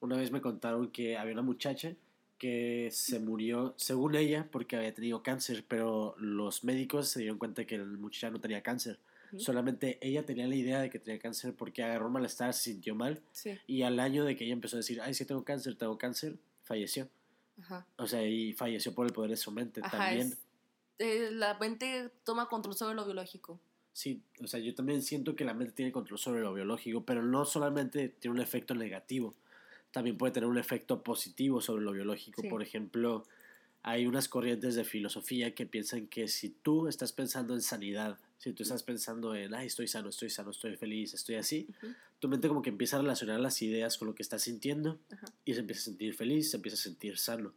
Una 0.00 0.16
vez 0.16 0.30
me 0.30 0.40
contaron 0.40 0.90
que 0.90 1.16
había 1.18 1.32
una 1.32 1.42
muchacha 1.42 1.94
que 2.38 2.88
se 2.92 3.18
murió, 3.18 3.74
según 3.76 4.14
ella, 4.14 4.48
porque 4.50 4.76
había 4.76 4.94
tenido 4.94 5.22
cáncer, 5.22 5.64
pero 5.66 6.14
los 6.18 6.62
médicos 6.62 7.08
se 7.08 7.20
dieron 7.20 7.38
cuenta 7.38 7.66
que 7.66 7.74
el 7.74 7.98
muchacha 7.98 8.30
no 8.30 8.40
tenía 8.40 8.62
cáncer. 8.62 8.98
Solamente 9.36 9.98
ella 10.00 10.24
tenía 10.24 10.46
la 10.46 10.54
idea 10.54 10.80
de 10.80 10.88
que 10.88 10.98
tenía 10.98 11.20
cáncer 11.20 11.52
porque 11.54 11.82
agarró 11.82 12.06
un 12.06 12.12
malestar, 12.12 12.54
se 12.54 12.70
sintió 12.70 12.94
mal 12.94 13.20
Sí, 13.32 13.58
y 13.66 13.82
al 13.82 14.00
año 14.00 14.24
de 14.24 14.36
que 14.36 14.44
ella 14.44 14.54
empezó 14.54 14.76
a 14.76 14.78
decir, 14.78 15.02
ay, 15.02 15.12
sí 15.12 15.26
tengo 15.26 15.44
cáncer, 15.44 15.76
tengo 15.76 15.98
cáncer, 15.98 16.38
falleció. 16.62 17.08
Ajá. 17.58 17.86
O 17.96 18.06
sea, 18.06 18.22
y 18.26 18.52
falleció 18.52 18.94
por 18.94 19.06
el 19.06 19.12
poder 19.12 19.30
de 19.30 19.36
su 19.36 19.50
mente 19.52 19.80
Ajá, 19.82 19.90
también. 19.98 20.28
es- 20.28 20.38
eh, 20.98 21.30
la 21.32 21.58
mente 21.58 22.10
toma 22.24 22.48
control 22.48 22.74
sobre 22.76 22.94
lo 22.94 23.04
biológico. 23.04 23.60
Sí, 23.92 24.22
o 24.42 24.46
sea, 24.46 24.60
yo 24.60 24.74
también 24.74 25.02
siento 25.02 25.34
que 25.34 25.44
la 25.44 25.54
mente 25.54 25.72
tiene 25.74 25.90
control 25.92 26.18
sobre 26.18 26.40
lo 26.40 26.54
biológico, 26.54 27.04
pero 27.04 27.22
no 27.22 27.44
solamente 27.44 28.08
tiene 28.08 28.36
un 28.36 28.40
efecto 28.42 28.74
negativo, 28.74 29.34
también 29.90 30.16
puede 30.16 30.32
tener 30.32 30.48
un 30.48 30.58
efecto 30.58 31.02
positivo 31.02 31.60
sobre 31.60 31.82
lo 31.84 31.92
biológico. 31.92 32.42
Sí. 32.42 32.48
Por 32.48 32.62
ejemplo, 32.62 33.24
hay 33.82 34.06
unas 34.06 34.28
corrientes 34.28 34.76
de 34.76 34.84
filosofía 34.84 35.54
que 35.54 35.66
piensan 35.66 36.06
que 36.08 36.28
si 36.28 36.50
tú 36.50 36.88
estás 36.88 37.12
pensando 37.12 37.54
en 37.54 37.62
sanidad, 37.62 38.18
si 38.38 38.52
tú 38.52 38.62
estás 38.62 38.82
pensando 38.82 39.34
en, 39.34 39.52
ay, 39.54 39.66
estoy 39.66 39.88
sano, 39.88 40.08
estoy 40.08 40.30
sano, 40.30 40.50
estoy 40.50 40.76
feliz, 40.76 41.12
estoy 41.12 41.34
así, 41.34 41.68
Ujú. 41.82 41.94
tu 42.20 42.28
mente 42.28 42.48
como 42.48 42.62
que 42.62 42.70
empieza 42.70 42.96
a 42.96 43.00
relacionar 43.00 43.40
las 43.40 43.60
ideas 43.62 43.98
con 43.98 44.06
lo 44.08 44.14
que 44.14 44.22
estás 44.22 44.42
sintiendo 44.42 44.98
y 45.44 45.54
se 45.54 45.60
empieza 45.60 45.82
a 45.82 45.84
sentir 45.84 46.14
feliz, 46.14 46.50
se 46.50 46.56
empieza 46.56 46.76
a 46.76 46.80
sentir 46.80 47.18
sano. 47.18 47.52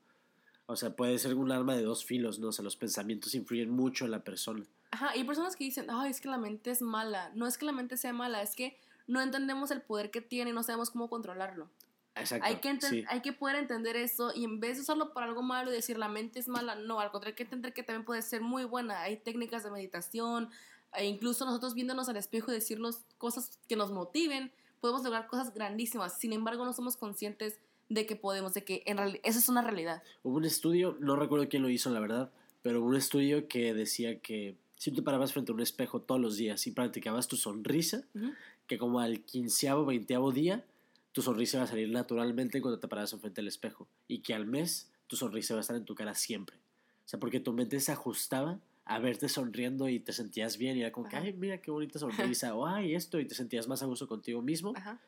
O 0.66 0.76
sea, 0.76 0.96
puede 0.96 1.18
ser 1.20 1.36
un 1.36 1.52
arma 1.52 1.76
de 1.76 1.84
dos 1.84 2.06
filos, 2.06 2.40
¿no? 2.40 2.48
O 2.48 2.52
sea, 2.52 2.64
los 2.64 2.78
pensamientos 2.78 3.36
influyen 3.36 3.70
mucho 3.70 4.06
en 4.06 4.12
la 4.12 4.24
persona. 4.24 4.66
Ajá, 4.92 5.16
y 5.16 5.20
hay 5.20 5.26
personas 5.26 5.56
que 5.56 5.64
dicen, 5.64 5.88
ay, 5.90 6.12
es 6.12 6.22
que 6.22 6.30
la 6.30 6.38
mente 6.38 6.72
es 6.72 6.82
mala. 6.82 7.32
No 7.36 7.46
es 7.46 7.58
que 7.58 7.66
la 7.66 7.72
mente 7.72 7.98
sea 7.98 8.14
mala, 8.14 8.42
es 8.42 8.56
que 8.56 8.78
no 9.08 9.22
entendemos 9.22 9.72
el 9.72 9.82
poder 9.82 10.12
que 10.12 10.22
tiene 10.22 10.52
y 10.52 10.54
no 10.54 10.64
sabemos 10.64 10.90
cómo 10.90 11.10
controlarlo. 11.10 11.70
Exacto. 12.16 12.46
Hay 12.46 12.58
que, 12.58 12.82
sí. 12.82 13.06
hay 13.08 13.22
que 13.22 13.32
poder 13.32 13.56
entender 13.56 13.96
eso 13.96 14.34
y 14.36 14.44
en 14.44 14.60
vez 14.60 14.76
de 14.78 14.82
usarlo 14.82 15.14
para 15.14 15.28
algo 15.28 15.42
malo 15.42 15.72
y 15.72 15.74
decir 15.74 15.98
la 15.98 16.10
mente 16.10 16.40
es 16.40 16.48
mala, 16.48 16.76
no, 16.76 17.00
al 17.00 17.10
contrario, 17.12 17.34
hay 17.34 17.38
que 17.38 17.44
entender 17.44 17.74
que 17.74 17.84
también 17.84 18.04
puede 18.04 18.22
ser 18.22 18.42
muy 18.42 18.66
buena. 18.66 19.02
Hay 19.02 19.18
técnicas 19.18 19.64
de 19.64 19.72
meditación 19.72 20.50
e 20.96 21.06
incluso 21.06 21.46
nosotros 21.46 21.74
viéndonos 21.74 22.10
al 22.10 22.18
espejo 22.18 22.52
y 22.52 22.56
decirnos 22.56 23.00
cosas 23.18 23.60
que 23.68 23.76
nos 23.76 23.92
motiven, 23.92 24.52
podemos 24.80 25.04
lograr 25.04 25.28
cosas 25.28 25.54
grandísimas. 25.54 26.18
Sin 26.20 26.34
embargo, 26.34 26.66
no 26.66 26.74
somos 26.74 26.98
conscientes 26.98 27.60
de 27.90 28.06
que 28.06 28.16
podemos, 28.16 28.54
de 28.54 28.64
que 28.64 28.84
en 28.86 28.98
realidad 28.98 29.22
eso 29.24 29.40
es 29.40 29.50
una 29.50 29.62
realidad. 29.62 30.02
Hubo 30.24 30.38
un 30.38 30.46
estudio, 30.46 30.98
no 31.00 31.16
recuerdo 31.16 31.48
quién 31.50 31.64
lo 31.64 31.70
hizo, 31.70 31.90
la 31.90 32.00
verdad, 32.00 32.32
pero 32.62 32.80
hubo 32.80 32.88
un 32.88 32.96
estudio 32.96 33.48
que 33.48 33.74
decía 33.74 34.20
que 34.20 34.56
si 34.78 34.92
tú 34.92 35.04
parabas 35.04 35.34
frente 35.34 35.52
a 35.52 35.56
un 35.56 35.62
espejo 35.62 36.02
todos 36.02 36.20
los 36.20 36.38
días 36.38 36.66
y 36.68 36.72
practicabas 36.72 37.28
tu 37.28 37.36
sonrisa, 37.36 38.04
que 38.68 38.78
como 38.78 39.00
al 39.00 39.22
quinceavo, 39.22 39.86
veinteavo 39.86 40.32
día, 40.32 40.66
tu 41.12 41.22
sonrisa 41.22 41.58
va 41.58 41.66
a 41.66 41.68
salir 41.68 41.90
naturalmente 41.90 42.62
cuando 42.62 42.80
te 42.80 42.88
paras 42.88 43.14
enfrente 43.14 43.42
del 43.42 43.50
espejo. 43.50 43.88
Y 44.08 44.20
que 44.20 44.34
al 44.34 44.48
mes, 44.48 44.90
tu 45.08 45.16
sonrisa 45.18 45.54
va 45.54 45.60
a 45.60 45.62
estar 45.62 45.76
en 45.76 45.86
tu 45.86 45.94
cara 45.94 46.16
siempre. 46.16 46.56
O 47.06 47.10
sea, 47.12 47.20
porque 47.20 47.40
tu 47.40 47.54
mente 47.54 47.80
se 47.80 47.92
ajustaba 47.92 48.60
a 48.92 49.00
verte 49.00 49.30
sonriendo 49.30 49.88
y 49.88 50.00
te 50.00 50.12
sentías 50.12 50.58
bien 50.58 50.76
y 50.78 50.82
era 50.82 50.92
como 50.92 51.08
que, 51.08 51.16
ay, 51.16 51.32
mira 51.34 51.62
qué 51.62 51.72
bonita 51.72 51.98
sonrisa, 51.98 52.54
o 52.56 52.66
ay, 52.66 52.94
esto, 52.94 53.20
y 53.20 53.26
te 53.26 53.36
sentías 53.36 53.68
más 53.68 53.82
a 53.82 53.86
gusto 53.86 54.06
contigo 54.06 54.42
mismo 54.42 54.74
Ajá. 54.76 55.00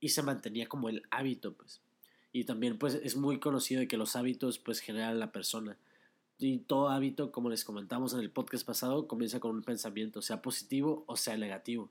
y 0.00 0.08
se 0.08 0.22
mantenía 0.22 0.66
como 0.68 0.88
el 0.88 1.02
hábito, 1.10 1.52
pues. 1.52 1.82
Y 2.32 2.44
también, 2.44 2.78
pues, 2.78 2.94
es 2.94 3.16
muy 3.16 3.38
conocido 3.38 3.80
de 3.80 3.88
que 3.88 3.96
los 3.98 4.16
hábitos, 4.16 4.58
pues, 4.58 4.80
generan 4.80 5.18
la 5.18 5.32
persona. 5.32 5.76
Y 6.38 6.58
todo 6.58 6.88
hábito, 6.88 7.30
como 7.30 7.48
les 7.50 7.64
comentamos 7.64 8.14
en 8.14 8.20
el 8.20 8.30
podcast 8.30 8.66
pasado, 8.66 9.06
comienza 9.06 9.38
con 9.40 9.54
un 9.54 9.62
pensamiento, 9.62 10.22
sea 10.22 10.42
positivo 10.42 11.04
o 11.06 11.16
sea 11.16 11.36
negativo. 11.36 11.90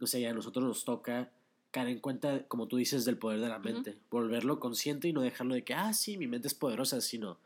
O 0.00 0.06
sea, 0.06 0.20
ya 0.20 0.30
a 0.30 0.34
nosotros 0.34 0.64
nos 0.64 0.84
toca 0.84 1.30
caer 1.70 1.88
en 1.88 2.00
cuenta, 2.00 2.44
como 2.48 2.68
tú 2.68 2.76
dices, 2.78 3.04
del 3.04 3.18
poder 3.18 3.40
de 3.40 3.48
la 3.48 3.58
mente. 3.58 3.96
Volverlo 4.10 4.60
consciente 4.60 5.08
y 5.08 5.12
no 5.12 5.20
dejarlo 5.20 5.54
de 5.54 5.64
que, 5.64 5.74
ah, 5.74 5.92
sí, 5.92 6.16
mi 6.16 6.26
mente 6.26 6.48
es 6.48 6.54
poderosa, 6.54 7.00
sino, 7.00 7.38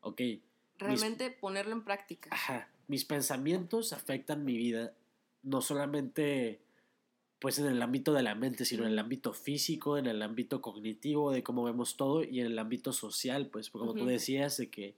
ok, 0.00 0.20
Realmente 0.78 1.30
ponerlo 1.30 1.72
en 1.72 1.82
práctica. 1.82 2.30
ajá, 2.32 2.68
mis 2.88 3.04
pensamientos 3.04 3.92
afectan 3.92 4.44
mi 4.44 4.56
vida, 4.56 4.92
no 5.42 5.60
solamente 5.60 6.60
pues 7.38 7.58
en 7.58 7.66
el 7.66 7.82
ámbito 7.82 8.12
de 8.12 8.22
la 8.22 8.36
mente, 8.36 8.64
sino 8.64 8.84
en 8.84 8.92
el 8.92 8.98
ámbito 9.00 9.32
físico, 9.32 9.98
en 9.98 10.06
el 10.06 10.22
ámbito 10.22 10.62
cognitivo, 10.62 11.32
de 11.32 11.42
cómo 11.42 11.64
vemos 11.64 11.96
todo 11.96 12.22
y 12.22 12.38
en 12.38 12.46
el 12.46 12.58
ámbito 12.58 12.92
social, 12.92 13.48
pues 13.48 13.68
como 13.68 13.94
tú 13.94 14.04
Ujú. 14.04 14.10
decías, 14.10 14.58
de 14.58 14.70
que 14.70 14.94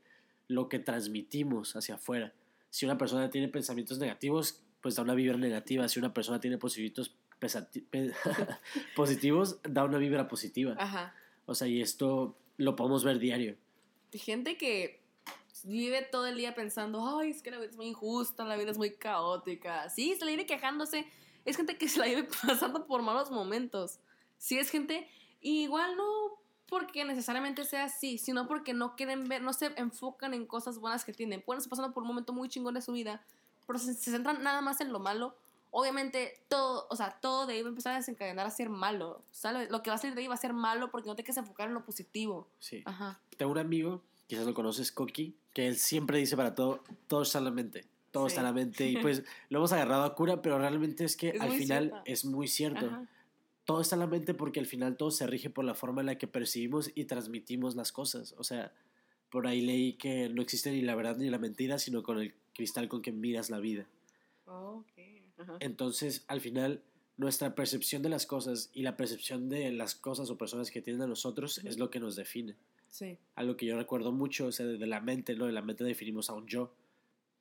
lo 0.47 0.69
que 0.69 0.79
transmitimos 0.79 1.75
hacia 1.75 1.95
afuera. 1.95 2.35
Si 2.69 2.85
una 2.85 2.99
persona 2.99 3.31
tiene 3.31 3.49
pensamientos 3.49 3.99
negativos, 3.99 4.61
pues 4.83 4.97
da 4.97 5.03
una 5.03 5.15
vibra 5.15 5.39
negativa. 5.39 5.89
Si 5.89 5.99
una 5.99 6.13
persona 6.13 6.39
tiene 6.39 6.59
positivos, 6.59 7.17
positivos, 8.95 9.59
da 9.63 9.85
una 9.85 9.97
vibra 9.97 10.29
positiva. 10.29 10.77
Ajá. 10.79 11.15
O 11.47 11.55
sea, 11.55 11.67
y 11.67 11.81
esto 11.81 12.37
lo 12.59 12.77
podemos 12.77 13.05
ver 13.05 13.19
diario. 13.19 13.57
Hay 14.13 14.19
gente 14.19 14.59
que 14.59 15.01
vive 15.63 16.03
todo 16.03 16.27
el 16.27 16.37
día 16.37 16.55
pensando, 16.55 17.19
ay, 17.19 17.31
es 17.31 17.43
que 17.43 17.51
la 17.51 17.59
vida 17.59 17.71
es 17.71 17.77
muy 17.77 17.87
injusta, 17.87 18.45
la 18.45 18.57
vida 18.57 18.71
es 18.71 18.79
muy 18.79 18.95
caótica. 18.95 19.89
Sí, 19.89 20.15
se 20.19 20.25
la 20.25 20.31
vive 20.31 20.47
quejándose. 20.47 21.07
Es 21.45 21.57
gente 21.57 21.79
que 21.79 21.89
se 21.89 22.01
la 22.01 22.07
vive 22.07 22.29
pasando 22.47 22.87
por 22.87 23.03
malos 23.03 23.31
momentos. 23.31 24.01
Sí, 24.39 24.59
es 24.59 24.71
gente, 24.71 25.09
igual 25.41 25.97
no 25.97 26.05
porque 26.69 27.05
necesariamente 27.05 27.65
sea 27.65 27.85
así, 27.85 28.19
sino 28.19 28.49
porque 28.49 28.75
no 28.75 28.97
quieren 28.97 29.29
ver, 29.29 29.43
no 29.43 29.53
se 29.53 29.67
enfocan 29.77 30.35
en 30.35 30.47
cosas 30.47 30.79
buenas 30.79 31.05
que 31.05 31.13
tienen. 31.13 31.43
Pueden 31.43 31.59
estar 31.59 31.71
pasando 31.71 31.93
por 31.93 32.03
un 32.03 32.09
momento 32.09 32.33
muy 32.33 32.49
chingón 32.49 32.75
de 32.75 32.83
su 32.83 32.93
vida, 32.93 33.23
pero 33.67 33.79
se, 33.79 33.95
se 33.95 34.11
centran 34.11 34.43
nada 34.43 34.61
más 34.61 34.81
en 34.81 34.93
lo 34.93 34.99
malo. 34.99 35.37
Obviamente, 35.71 36.41
todo, 36.49 36.87
o 36.89 36.97
sea, 36.97 37.19
todo 37.21 37.47
de 37.47 37.55
ahí 37.55 37.63
va 37.63 37.69
a 37.69 37.71
empezar 37.71 37.93
a 37.93 37.97
desencadenar 37.97 38.47
a 38.47 38.51
ser 38.51 38.71
malo, 38.71 39.25
¿sabes? 39.31 39.71
Lo 39.71 39.83
que 39.83 39.91
va 39.91 39.97
a 39.97 39.99
salir 39.99 40.15
de 40.15 40.23
ahí 40.23 40.29
va 40.29 40.35
a 40.35 40.39
ser 40.39 40.53
malo 40.53 40.91
porque 40.91 41.09
no 41.09 41.17
te 41.17 41.23
quieres 41.23 41.37
enfocar 41.37 41.69
en 41.69 41.75
lo 41.75 41.85
positivo. 41.85 42.49
Sí. 42.61 42.83
Ajá. 42.87 43.21
Tengo 43.37 43.53
un 43.53 43.59
amigo, 43.59 44.03
quizás 44.27 44.47
lo 44.47 44.55
conoces, 44.55 44.93
Coqui, 44.93 45.37
que 45.55 45.69
él 45.69 45.77
siempre 45.77 46.19
dice 46.19 46.37
para 46.37 46.55
todo, 46.55 46.83
todo 47.07 47.23
está 47.23 47.39
en 47.39 47.45
la 47.45 47.51
mente. 47.51 47.87
Todo 48.11 48.27
está 48.27 48.41
en 48.41 48.47
la 48.47 48.53
mente. 48.53 48.89
Y 48.89 48.97
pues 49.03 49.23
lo 49.49 49.59
hemos 49.59 49.73
agarrado 49.73 50.03
a 50.03 50.15
cura, 50.15 50.43
pero 50.43 50.59
realmente 50.59 51.05
es 51.05 51.17
que 51.17 51.31
Es 51.31 51.41
al 51.41 51.53
final 51.53 52.03
es 52.05 52.25
muy 52.25 52.49
cierto. 52.49 52.87
Ajá. 52.87 53.09
Todo 53.65 53.81
está 53.81 53.97
en 53.97 54.01
la 54.01 54.07
mente 54.07 54.35
porque 54.35 54.61
al 54.61 54.67
final 54.67 54.99
todo 54.99 55.11
se 55.11 55.27
rige 55.27 55.49
por 55.49 55.65
la 55.65 55.75
forma 55.75 56.03
en 56.03 56.07
la 56.07 56.19
que 56.19 56.27
percibimos 56.27 56.91
y 56.95 57.07
transmitimos 57.07 57.77
las 57.77 57.93
cosas. 57.93 58.35
O 58.37 58.45
sea, 58.45 58.75
por 59.31 59.47
ahí 59.47 59.63
leí 59.63 59.95
que 59.95 60.29
no 60.29 60.43
existe 60.43 60.71
ni 60.71 60.83
la 60.83 60.95
verdad 60.95 61.17
ni 61.17 61.31
la 61.31 61.39
mentira, 61.39 61.79
sino 61.79 62.03
con 62.03 62.19
el 62.19 62.35
cristal 62.53 62.89
con 62.89 63.01
que 63.01 63.11
miras 63.11 63.49
la 63.49 63.61
vida. 63.61 63.87
Oh. 64.47 64.85
Ajá. 65.39 65.57
Entonces, 65.61 66.25
al 66.29 66.41
final, 66.41 66.83
nuestra 67.17 67.55
percepción 67.55 68.03
de 68.03 68.11
las 68.11 68.27
cosas 68.27 68.71
y 68.75 68.83
la 68.83 68.97
percepción 68.97 69.49
de 69.49 69.73
las 69.73 69.95
cosas 69.95 70.29
o 70.31 70.37
personas 70.37 70.71
que 70.71 70.83
tienen 70.83 71.03
a 71.03 71.07
nosotros 71.07 71.59
es 71.65 71.79
lo 71.79 71.91
que 71.91 72.01
nos 72.01 72.17
define. 72.17 72.57
Sí. 72.95 73.19
algo 73.35 73.57
que 73.57 73.67
yo 73.67 73.77
recuerdo 73.77 74.13
mucho, 74.13 74.47
o 74.47 74.53
sea, 74.53 74.67
de 74.67 74.87
la 74.87 75.01
mente, 75.01 75.35
¿no? 75.35 75.47
De 75.47 75.53
la 75.53 75.63
mente 75.63 75.83
definimos 75.83 76.31
a 76.31 76.35
un 76.35 76.47
yo. 76.47 76.73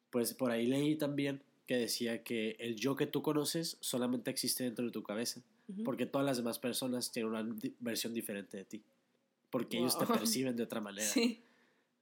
Pues 0.09 0.33
por 0.33 0.49
ahí 0.49 0.65
leí 0.65 0.95
también 0.95 1.43
que 1.67 1.75
decía 1.77 2.23
que 2.23 2.55
el 2.59 2.75
yo 2.75 2.95
que 2.95 3.05
tú 3.05 3.21
conoces 3.21 3.77
solamente 3.79 4.31
existe 4.31 4.63
dentro 4.63 4.83
de 4.83 4.91
tu 4.91 5.03
cabeza, 5.03 5.41
porque 5.85 6.07
todas 6.07 6.25
las 6.25 6.37
demás 6.37 6.57
personas 6.57 7.11
tienen 7.11 7.31
una 7.33 7.55
versión 7.79 8.13
diferente 8.15 8.57
de 8.57 8.65
ti, 8.65 8.81
porque 9.51 9.77
ellos 9.77 9.97
te 9.97 10.05
Wow. 10.05 10.13
perciben 10.19 10.55
de 10.55 10.63
otra 10.63 10.81
manera. 10.81 11.07
Sí. 11.07 11.43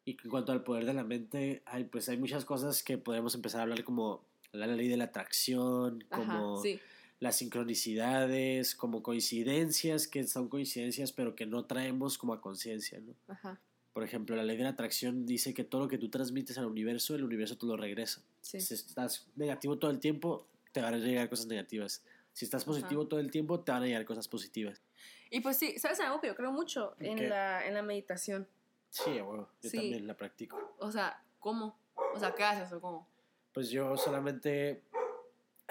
Y 0.06 0.12
en 0.24 0.30
cuanto 0.30 0.54
al 0.54 0.64
poder 0.64 0.86
de 0.86 0.94
la 0.94 1.04
mente, 1.04 1.62
hay, 1.66 1.84
pues 1.84 2.08
hay 2.10 2.18
muchas 2.18 2.46
cosas 2.46 2.82
que 2.84 2.98
podemos 2.98 3.36
empezar 3.36 3.60
a 3.60 3.64
hablar 3.64 3.84
como 3.84 4.24
la 4.54 4.66
ley 4.66 4.88
de 4.88 4.98
la 4.98 5.06
atracción, 5.06 6.04
Ajá. 6.10 6.22
como 6.40 6.58
Sí. 6.62 6.80
Las 7.22 7.38
sincronicidades, 7.38 8.76
como 8.76 9.02
coincidencias, 9.04 10.08
que 10.08 10.26
son 10.28 10.50
coincidencias 10.50 11.12
pero 11.14 11.36
que 11.36 11.46
no 11.46 11.66
traemos 11.66 12.18
como 12.18 12.34
a 12.34 12.42
conciencia, 12.42 13.00
¿no? 13.00 13.14
Ajá. 13.28 13.62
Por 13.94 14.04
ejemplo, 14.04 14.36
la 14.36 14.44
ley 14.44 14.58
de 14.58 14.64
la 14.64 14.70
atracción 14.70 15.26
dice 15.26 15.54
que 15.54 15.64
todo 15.64 15.82
lo 15.82 15.88
que 15.88 15.98
tú 15.98 16.10
transmites 16.10 16.58
al 16.58 16.66
universo, 16.66 17.14
el 17.16 17.24
universo 17.24 17.58
te 17.58 17.66
lo 17.68 17.78
regresa. 17.78 18.24
Sí. 18.42 18.60
Si 18.60 18.74
estás 18.74 19.28
negativo 19.36 19.78
todo 19.78 19.92
el 19.92 20.00
tiempo, 20.00 20.48
te 20.72 20.82
van 20.82 20.96
a 20.96 20.98
llegar 20.98 21.30
cosas 21.30 21.46
negativas. 21.46 22.04
Si 22.34 22.46
estás 22.46 22.66
positivo 22.66 23.02
Ajá. 23.02 23.10
todo 23.10 23.20
el 23.20 23.30
tiempo, 23.30 23.60
te 23.60 23.72
van 23.72 23.84
a 23.84 23.86
llegar 23.86 24.04
cosas 24.06 24.28
positivas. 24.28 24.82
Y 25.30 25.42
pues 25.42 25.58
sí, 25.58 25.78
¿sabes 25.78 26.00
algo 26.00 26.20
que 26.22 26.28
yo 26.28 26.36
creo 26.36 26.52
mucho? 26.52 26.96
¿En 27.00 27.18
qué? 27.18 27.28
la, 27.30 27.68
en 27.68 27.74
la 27.76 27.82
meditación. 27.84 28.48
Sí, 28.90 29.18
a 29.20 29.24
huevo. 29.24 29.48
Yo 29.62 29.70
Sí. 29.70 29.78
también 29.78 30.08
la 30.08 30.16
practico. 30.18 30.58
O 30.80 30.92
sea, 30.92 31.22
¿cómo? 31.40 31.78
O 32.16 32.20
sea, 32.20 32.34
¿qué 32.34 32.44
haces 32.44 32.72
o 32.74 32.82
cómo? 32.82 33.08
Pues 33.54 33.70
yo 33.70 33.96
solamente. 33.98 34.82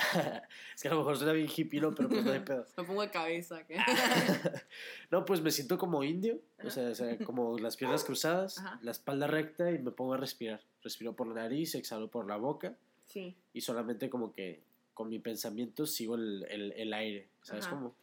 es 0.74 0.82
que 0.82 0.88
a 0.88 0.92
lo 0.92 0.98
mejor 0.98 1.16
suena 1.16 1.32
bien 1.32 1.48
hippie, 1.54 1.80
¿no? 1.80 1.94
Pero 1.94 2.08
pues 2.08 2.24
no 2.24 2.32
hay 2.32 2.40
pedo. 2.40 2.66
Me 2.76 2.84
pongo 2.84 3.02
de 3.02 3.10
cabeza. 3.10 3.66
¿qué? 3.66 3.76
no, 5.10 5.24
pues 5.24 5.40
me 5.40 5.50
siento 5.50 5.78
como 5.78 6.02
indio. 6.04 6.40
O 6.64 6.70
sea, 6.70 6.90
o 6.90 6.94
sea, 6.94 7.18
como 7.18 7.58
las 7.58 7.76
piernas 7.76 8.04
cruzadas, 8.04 8.58
Ajá. 8.58 8.78
la 8.82 8.90
espalda 8.90 9.26
recta 9.26 9.70
y 9.70 9.78
me 9.78 9.90
pongo 9.90 10.14
a 10.14 10.16
respirar. 10.16 10.60
Respiro 10.82 11.14
por 11.14 11.26
la 11.28 11.34
nariz, 11.34 11.74
exhalo 11.74 12.08
por 12.08 12.26
la 12.26 12.36
boca 12.36 12.74
sí. 13.06 13.36
y 13.52 13.60
solamente 13.60 14.08
como 14.08 14.32
que 14.32 14.62
con 14.94 15.08
mi 15.08 15.18
pensamiento 15.18 15.86
sigo 15.86 16.14
el, 16.14 16.46
el, 16.48 16.72
el 16.72 16.92
aire. 16.92 17.28
¿Sabes 17.42 17.66
Ajá. 17.66 17.76
cómo? 17.76 17.94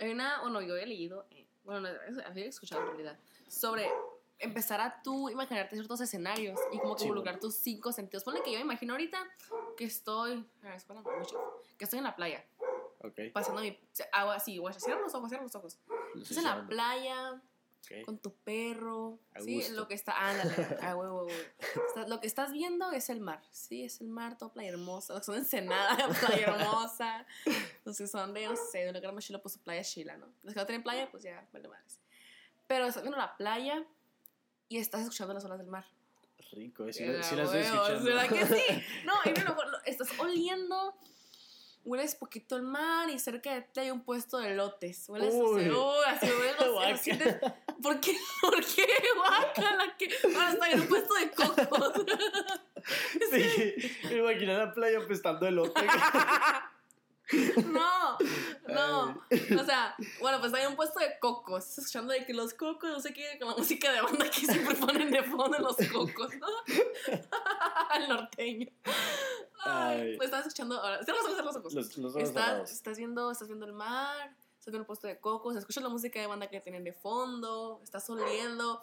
Hay 0.00 0.10
una, 0.10 0.40
bueno, 0.42 0.60
yo 0.60 0.76
he 0.76 0.86
leído, 0.86 1.26
eh, 1.30 1.46
bueno, 1.64 1.80
no, 1.80 2.22
había 2.26 2.46
escuchado 2.46 2.82
en 2.82 2.88
realidad, 2.88 3.18
sobre 3.48 3.88
empezar 4.38 4.80
a 4.80 5.02
tú 5.02 5.28
imaginarte 5.30 5.76
ciertos 5.76 6.00
escenarios 6.00 6.58
y 6.72 6.78
como 6.78 6.94
que 6.94 7.02
Sí, 7.02 7.08
involucrar 7.08 7.40
tus 7.40 7.54
cinco 7.56 7.92
sentidos. 7.92 8.24
Ponle 8.24 8.42
que 8.42 8.52
yo 8.52 8.58
me 8.58 8.64
imagino 8.64 8.94
ahorita 8.94 9.18
que 9.76 9.84
estoy, 9.84 10.46
que 11.78 11.84
estoy 11.84 11.98
en 11.98 12.04
la 12.04 12.16
playa, 12.16 12.44
Ok. 13.02 13.32
pasando 13.32 13.60
mi, 13.60 13.78
agua 14.12 14.36
así, 14.36 14.58
guacha, 14.58 14.80
cierra 14.80 15.00
los 15.00 15.14
ojos, 15.14 15.28
cierra 15.28 15.44
los 15.44 15.54
ojos. 15.54 15.78
Lo 16.14 16.22
Estás 16.22 16.38
en 16.38 16.44
la 16.44 16.66
playa, 16.66 17.42
Ok. 17.80 18.04
con 18.04 18.18
tu 18.18 18.34
perro, 18.34 19.18
sí, 19.40 19.62
lo 19.70 19.86
que 19.86 19.94
está, 19.94 20.28
ándale, 20.28 20.54
ah, 20.82 20.96
huevo, 20.96 21.26
huevo. 21.26 22.08
Lo 22.08 22.20
que 22.20 22.26
estás 22.26 22.52
viendo 22.52 22.90
es 22.92 23.10
el 23.10 23.20
mar, 23.20 23.42
sí, 23.52 23.84
es 23.84 24.00
el 24.00 24.08
mar, 24.08 24.36
toda 24.36 24.52
playa 24.52 24.70
hermosa, 24.70 25.14
los 25.14 25.20
que 25.22 25.26
son 25.26 25.36
Ensenada, 25.36 25.96
playa 26.20 26.48
hermosa, 26.48 27.26
los 27.84 27.96
que 27.96 28.06
son 28.06 28.34
de, 28.34 28.46
no 28.46 28.56
sé, 28.56 28.78
de 28.78 28.90
una 28.90 29.00
gran 29.00 29.14
mochila, 29.14 29.40
pues 29.40 29.54
su 29.54 29.60
playa 29.60 29.82
chila, 29.82 30.16
¿no? 30.16 30.26
Los 30.42 30.54
que 30.54 30.60
no 30.60 30.66
tienen 30.66 30.82
playa, 30.82 31.10
pues 31.10 31.22
ya, 31.22 31.46
vale 31.52 31.68
madres. 31.68 32.00
Pero 32.66 32.86
estás 32.86 33.04
viendo 33.04 33.18
la 33.18 33.36
playa 33.36 33.86
y 34.68 34.78
estás 34.78 35.02
escuchando 35.02 35.34
las 35.34 35.44
olas 35.44 35.58
del 35.58 35.68
mar. 35.68 35.84
Rico, 36.52 36.86
eh, 36.86 36.92
sí, 36.92 37.04
la- 37.04 37.22
sí 37.22 37.34
la 37.36 37.42
estoy 37.44 37.60
escuchando. 37.60 38.04
¿Verdad 38.04 38.28
que 38.28 38.46
sí? 38.46 38.62
No, 39.04 39.12
y 39.24 39.30
lo- 39.40 39.56
estás 39.84 40.08
oliendo, 40.18 40.94
hueles 41.84 42.14
poquito 42.14 42.56
el 42.56 42.62
mar 42.62 43.08
y 43.10 43.18
cerca 43.18 43.54
de 43.54 43.62
ti 43.62 43.80
hay 43.80 43.90
un 43.90 44.02
puesto 44.02 44.38
de 44.38 44.54
lotes. 44.54 45.08
Hueles 45.08 45.34
Uy. 45.34 45.62
así, 45.64 45.70
uy, 45.70 46.04
así 46.06 46.26
hueles 46.30 47.00
sientes- 47.02 47.36
¿Por 47.82 48.00
qué? 48.00 48.16
¿Por 48.40 48.64
qué? 48.64 48.86
Guácala, 49.16 49.96
que 49.98 50.08
ahora 50.34 50.52
está 50.52 50.70
en 50.70 50.80
un 50.80 50.88
puesto 50.88 51.14
de 51.14 51.30
cocos. 51.30 51.92
Sí, 53.30 53.74
me 54.04 54.16
imaginé 54.18 54.56
la 54.56 54.72
playa 54.72 54.98
apestando 54.98 55.46
elote. 55.46 55.80
No, 57.32 58.18
no. 58.68 59.22
O 59.60 59.64
sea, 59.64 59.96
bueno, 60.20 60.40
pues 60.40 60.54
hay 60.54 60.66
un 60.66 60.76
puesto 60.76 61.00
de 61.00 61.18
cocos. 61.18 61.64
Estás 61.64 61.78
escuchando 61.78 62.12
de 62.12 62.24
que 62.24 62.32
los 62.32 62.54
cocos, 62.54 62.90
no 62.90 63.00
sé 63.00 63.12
qué, 63.12 63.38
con 63.38 63.48
la 63.48 63.56
música 63.56 63.92
de 63.92 64.00
banda 64.00 64.26
que 64.30 64.46
siempre 64.46 64.74
ponen 64.86 65.10
de 65.10 65.22
fondo 65.22 65.58
los 65.58 65.76
cocos, 65.90 66.34
¿no? 66.36 66.46
El 67.96 68.08
norteño. 68.08 68.68
Ay, 69.64 70.16
pues 70.16 70.26
estás 70.26 70.46
escuchando 70.46 70.80
ahora. 70.80 71.02
Cierra 71.02 71.20
los 71.22 71.32
ojos, 71.32 71.44
los 71.44 71.56
ojos. 71.56 71.74
Los, 71.74 71.98
los 71.98 72.12
ojos 72.12 72.22
Estás, 72.22 72.72
estás 72.72 72.98
viendo, 72.98 73.30
estás 73.30 73.48
viendo 73.48 73.66
el 73.66 73.72
mar, 73.72 74.36
estás 74.52 74.66
viendo 74.66 74.80
el 74.80 74.86
puesto 74.86 75.08
de 75.08 75.18
cocos, 75.18 75.56
escuchas 75.56 75.82
la 75.82 75.88
música 75.88 76.20
de 76.20 76.26
banda 76.28 76.48
que 76.48 76.60
tienen 76.60 76.84
de 76.84 76.92
fondo, 76.92 77.80
estás 77.82 78.08
oliendo 78.08 78.82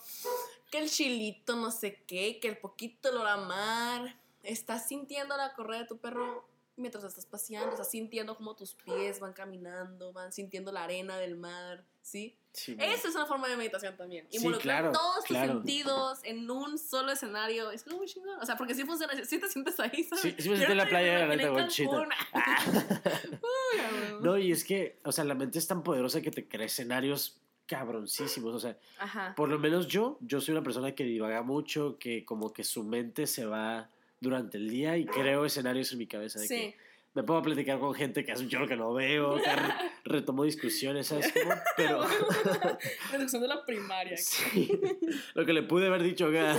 que 0.69 0.79
el 0.79 0.89
chilito 0.89 1.55
no 1.55 1.71
sé 1.71 2.03
qué, 2.05 2.39
que 2.41 2.49
el 2.49 2.57
poquito 2.57 3.09
olor 3.09 3.27
a 3.27 3.37
mar, 3.37 4.19
estás 4.41 4.87
sintiendo 4.87 5.37
la 5.37 5.53
correa 5.53 5.81
de 5.81 5.87
tu 5.87 5.97
perro 5.99 6.45
mientras 6.75 7.03
estás 7.03 7.25
paseando, 7.25 7.71
estás 7.71 7.91
sintiendo 7.91 8.35
cómo 8.35 8.55
tus 8.55 8.73
pies 8.73 9.19
van 9.19 9.33
caminando, 9.33 10.11
van 10.11 10.31
sintiendo 10.31 10.71
la 10.71 10.83
arena 10.83 11.17
del 11.17 11.35
mar, 11.35 11.85
¿sí? 12.01 12.37
Sí. 12.51 12.77
Esa 12.79 13.07
es 13.07 13.15
una 13.15 13.25
forma 13.25 13.47
de 13.47 13.57
meditación 13.57 13.97
también. 13.97 14.27
Sí, 14.29 14.37
Involucrar 14.37 14.81
claro, 14.81 14.91
todos 14.91 15.25
claro. 15.25 15.53
tus 15.53 15.61
sentidos 15.63 16.19
en 16.23 16.49
un 16.49 16.77
solo 16.77 17.11
escenario. 17.11 17.71
Es 17.71 17.83
como 17.83 17.97
muy 17.97 18.07
chingón. 18.07 18.37
O 18.39 18.45
sea, 18.45 18.57
porque 18.57 18.75
sí 18.75 18.83
funciona, 18.83 19.13
sí 19.25 19.39
te 19.39 19.49
sientes 19.49 19.79
ahí, 19.79 20.03
¿sabes? 20.03 20.21
Sí, 20.21 20.35
sí 20.37 20.49
me 20.49 20.57
sentí 20.57 20.71
en 20.71 20.77
la 20.77 20.87
playa, 20.87 21.13
la 21.13 21.25
imaginé 21.25 21.35
neta, 21.37 21.47
en 21.47 21.53
bonchita. 21.53 21.91
Cancún. 21.91 22.09
Uy, 23.41 23.79
a 23.79 23.93
huevo. 23.93 24.19
No, 24.21 24.37
y 24.37 24.51
es 24.51 24.63
que, 24.63 24.99
o 25.03 25.11
sea, 25.11 25.23
la 25.23 25.33
mente 25.33 25.57
es 25.57 25.65
tan 25.65 25.81
poderosa 25.81 26.21
que 26.21 26.29
te 26.29 26.47
crea 26.47 26.67
escenarios 26.67 27.41
cabroncísimos. 27.65 28.53
O 28.53 28.59
sea, 28.59 28.77
Ajá. 28.99 29.33
por 29.35 29.49
lo 29.49 29.57
menos 29.57 29.87
yo, 29.87 30.17
yo 30.21 30.39
soy 30.39 30.51
una 30.53 30.63
persona 30.63 30.93
que 30.93 31.05
divaga 31.05 31.41
mucho, 31.41 31.97
que 31.97 32.23
como 32.23 32.53
que 32.53 32.63
su 32.63 32.83
mente 32.83 33.25
se 33.25 33.45
va 33.45 33.89
durante 34.23 34.57
el 34.57 34.69
día 34.69 34.97
y 34.97 35.05
creo 35.05 35.45
escenarios 35.45 35.91
en 35.91 35.99
mi 35.99 36.07
cabeza. 36.07 36.39
De 36.39 36.47
Sí. 36.47 36.55
que 36.55 36.75
me 37.15 37.21
a 37.37 37.41
platicar 37.43 37.79
con 37.79 37.93
gente 37.93 38.25
que 38.25 38.31
hace 38.31 38.41
un 38.41 38.49
chorro 38.49 38.67
que 38.67 38.75
no 38.75 38.91
veo, 38.93 39.35
que 39.35 39.43
re- 39.55 39.73
retomo 40.05 40.43
discusiones, 40.45 41.07
¿sabes 41.07 41.31
cómo? 41.43 41.53
Pero, 41.77 41.99
La 43.11 43.19
sección 43.19 43.41
de 43.43 43.47
la 43.49 43.63
primaria. 43.65 44.17
sí, 44.17 44.71
lo 45.35 45.45
que 45.45 45.53
le 45.53 45.61
pude 45.61 45.85
haber 45.87 46.01
dicho 46.01 46.25
acá. 46.27 46.55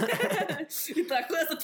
Y 0.88 1.02
te 1.02 1.08
da 1.08 1.18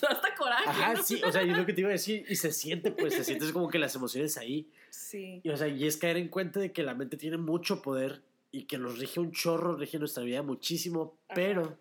hasta 0.08 0.34
coraje. 0.36 0.68
Ajá, 0.68 0.94
¿no? 0.94 1.02
sí, 1.04 1.20
o 1.24 1.30
sea, 1.30 1.42
yo 1.44 1.54
lo 1.54 1.64
que 1.66 1.72
te 1.72 1.82
iba 1.82 1.90
a 1.90 1.92
decir, 1.92 2.24
y 2.28 2.34
se 2.36 2.50
siente, 2.52 2.90
pues, 2.90 3.14
se 3.14 3.22
siente 3.22 3.52
como 3.52 3.68
que 3.68 3.78
las 3.78 3.94
emociones 3.94 4.36
ahí. 4.38 4.68
Sí. 4.90 5.40
Y, 5.44 5.50
o 5.50 5.56
sea, 5.56 5.68
y 5.68 5.86
es 5.86 5.96
caer 5.96 6.16
en 6.16 6.28
cuenta 6.28 6.58
de 6.58 6.72
que 6.72 6.82
la 6.82 6.94
mente 6.94 7.16
tiene 7.16 7.36
mucho 7.36 7.82
poder 7.82 8.22
y 8.50 8.64
que 8.64 8.78
nos 8.78 8.98
rige 8.98 9.20
un 9.20 9.30
chorro, 9.30 9.76
rige 9.76 9.98
nuestra 10.00 10.24
vida 10.24 10.42
muchísimo, 10.42 11.14
Ajá. 11.28 11.34
pero 11.36 11.78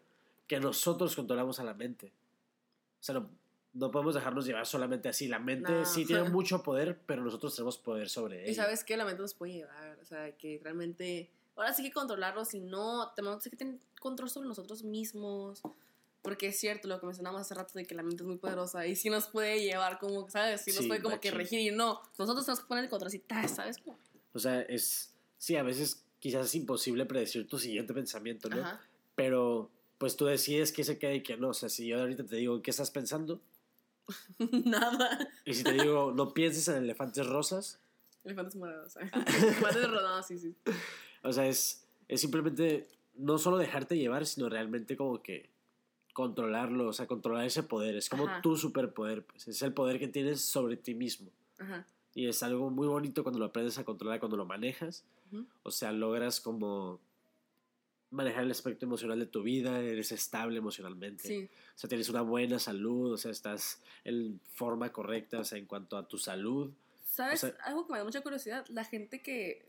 que 0.48 0.60
nosotros 0.60 1.16
controlamos 1.16 1.60
a 1.60 1.64
la 1.64 1.74
mente. 1.74 2.08
O 3.00 3.04
sea, 3.04 3.16
no, 3.16 3.30
no 3.74 3.92
podemos 3.92 4.16
dejarnos 4.16 4.46
llevar 4.46 4.66
solamente 4.66 5.10
así. 5.10 5.28
La 5.28 5.40
mente 5.40 5.72
No. 5.72 5.86
sí 5.86 6.06
tiene 6.06 6.24
mucho 6.30 6.64
poder, 6.64 7.00
pero 7.06 7.24
nosotros 7.24 7.56
tenemos 7.56 7.78
poder 7.78 8.10
sobre 8.10 8.44
ella. 8.44 8.52
Y 8.52 8.56
sabes 8.56 8.84
que 8.84 8.98
la 8.98 9.06
mente 9.06 9.22
nos 9.22 9.34
puede 9.34 9.54
llevar. 9.54 10.00
O 10.02 10.06
sea, 10.06 10.32
que 10.38 10.60
realmente. 10.64 11.30
Ahora 11.56 11.74
sí 11.74 11.84
que 11.84 11.92
controlarlo, 11.92 12.46
si 12.46 12.62
no, 12.62 13.12
tenemos 13.16 13.44
que 13.44 13.56
tener 13.56 13.76
control 14.00 14.30
sobre 14.30 14.48
nosotros 14.48 14.84
mismos. 14.84 15.62
Porque 16.22 16.48
es 16.48 16.60
cierto 16.60 16.88
lo 16.90 17.00
que 17.00 17.06
mencionamos 17.06 17.40
hace 17.42 17.54
rato 17.54 17.74
de 17.76 17.86
que 17.86 17.96
la 17.96 18.04
mente 18.04 18.24
es 18.24 18.28
muy 18.28 18.38
poderosa 18.38 18.86
y 18.86 18.96
sí 18.98 19.10
nos 19.10 19.28
puede 19.28 19.62
llevar 19.62 20.00
como, 20.00 20.30
¿sabes? 20.30 20.62
Sí 20.62 20.72
nos 20.72 20.82
Sí, 20.82 20.88
puede 20.88 21.02
como 21.02 21.20
que 21.22 21.32
regir 21.32 21.60
y 21.62 21.72
no. 21.74 22.02
Nosotros 22.18 22.46
tenemos 22.46 22.60
que 22.62 22.68
poner 22.68 22.84
el 22.86 22.90
control 22.90 23.08
así. 23.08 23.24
¿sabes? 23.48 23.78
Como, 23.78 23.98
O 24.34 24.40
sea, 24.40 24.62
es. 24.62 25.14
Sí, 25.38 25.56
a 25.56 25.64
veces 25.64 26.04
quizás 26.20 26.48
es 26.48 26.56
imposible 26.56 27.06
predecir 27.06 27.48
tu 27.48 27.58
siguiente 27.58 27.94
pensamiento, 27.94 28.50
¿no? 28.50 28.60
Ajá. 28.62 28.82
Pero 29.16 29.70
pues 29.98 30.16
tú 30.18 30.26
decides 30.26 30.72
qué 30.74 30.84
se 30.84 30.98
queda 30.98 31.14
y 31.14 31.24
qué 31.24 31.38
no. 31.38 31.50
O 31.50 31.54
sea, 31.54 31.70
si 31.70 31.88
yo 31.88 32.00
ahorita 32.00 32.26
te 32.26 32.36
digo 32.38 32.62
qué 32.62 32.72
estás 32.72 32.92
pensando, 32.92 33.40
Nada. 34.66 35.28
y 35.46 35.54
si 35.54 35.63
te 35.63 35.74
digo 35.74 36.13
no 36.16 36.34
pienses 36.34 36.68
en 36.68 36.84
elefantes 36.84 37.25
rosas, 37.25 37.80
Elefantes 38.24 38.56
morados. 38.56 38.94
¿sabes? 38.94 39.12
Elefantes 39.44 39.89
rodados, 39.89 40.28
sí, 40.28 40.38
sí. 40.38 40.56
O 41.24 41.32
sea, 41.32 41.48
es, 41.48 41.88
es 42.08 42.22
simplemente 42.22 42.88
no 43.16 43.38
solo 43.38 43.58
dejarte 43.58 43.98
llevar, 43.98 44.25
sino 44.25 44.50
realmente 44.50 44.96
como 44.98 45.22
que 45.22 45.50
controlarlo, 46.13 46.88
o 46.88 46.94
sea, 46.94 47.08
controlar 47.08 47.46
ese 47.46 47.63
poder. 47.63 47.96
Es 47.96 48.10
como 48.10 48.28
Ajá. 48.28 48.42
tu 48.42 48.58
superpoder, 48.58 49.25
pues 49.25 49.48
es 49.48 49.62
el 49.62 49.74
poder 49.74 50.00
que 50.00 50.08
tienes 50.08 50.42
sobre 50.42 50.78
ti 50.78 50.94
mismo. 50.94 51.32
Ajá. 51.58 51.88
Y 52.13 52.28
es 52.28 52.44
algo 52.44 52.70
muy 52.70 52.88
bonito 52.88 53.24
cuando 53.24 53.39
lo 53.39 53.46
aprendes 53.46 53.78
a 53.78 53.86
controlar, 53.86 54.20
cuando 54.20 54.38
lo 54.38 54.46
manejas. 54.46 55.06
O 55.63 55.70
sea, 55.70 55.92
logras 55.92 56.42
como 56.42 57.00
manejar 58.12 58.44
el 58.44 58.51
aspecto 58.51 58.86
emocional 58.86 59.20
de 59.20 59.25
tu 59.28 59.44
vida, 59.44 59.80
eres 59.82 60.12
estable 60.12 60.58
emocionalmente. 60.58 61.28
Sí. 61.28 61.50
O 61.75 61.78
sea, 61.78 61.88
tienes 61.88 62.10
una 62.10 62.22
buena 62.22 62.58
salud, 62.60 63.13
o 63.13 63.18
sea, 63.18 63.32
estás 63.32 63.82
en 64.04 64.39
forma 64.54 64.92
correcta, 64.92 65.39
o 65.39 65.44
sea, 65.44 65.58
en 65.58 65.66
cuanto 65.66 65.98
a 65.98 66.08
tu 66.08 66.18
salud. 66.18 66.72
¿Sabes? 67.06 67.44
O 67.44 67.48
sea- 67.48 67.58
Algo 67.66 67.86
que 67.86 67.94
me 67.94 68.00
da 68.00 68.04
mucha 68.06 68.22
curiosidad, 68.22 68.66
la 68.70 68.84
gente 68.84 69.22
que, 69.22 69.66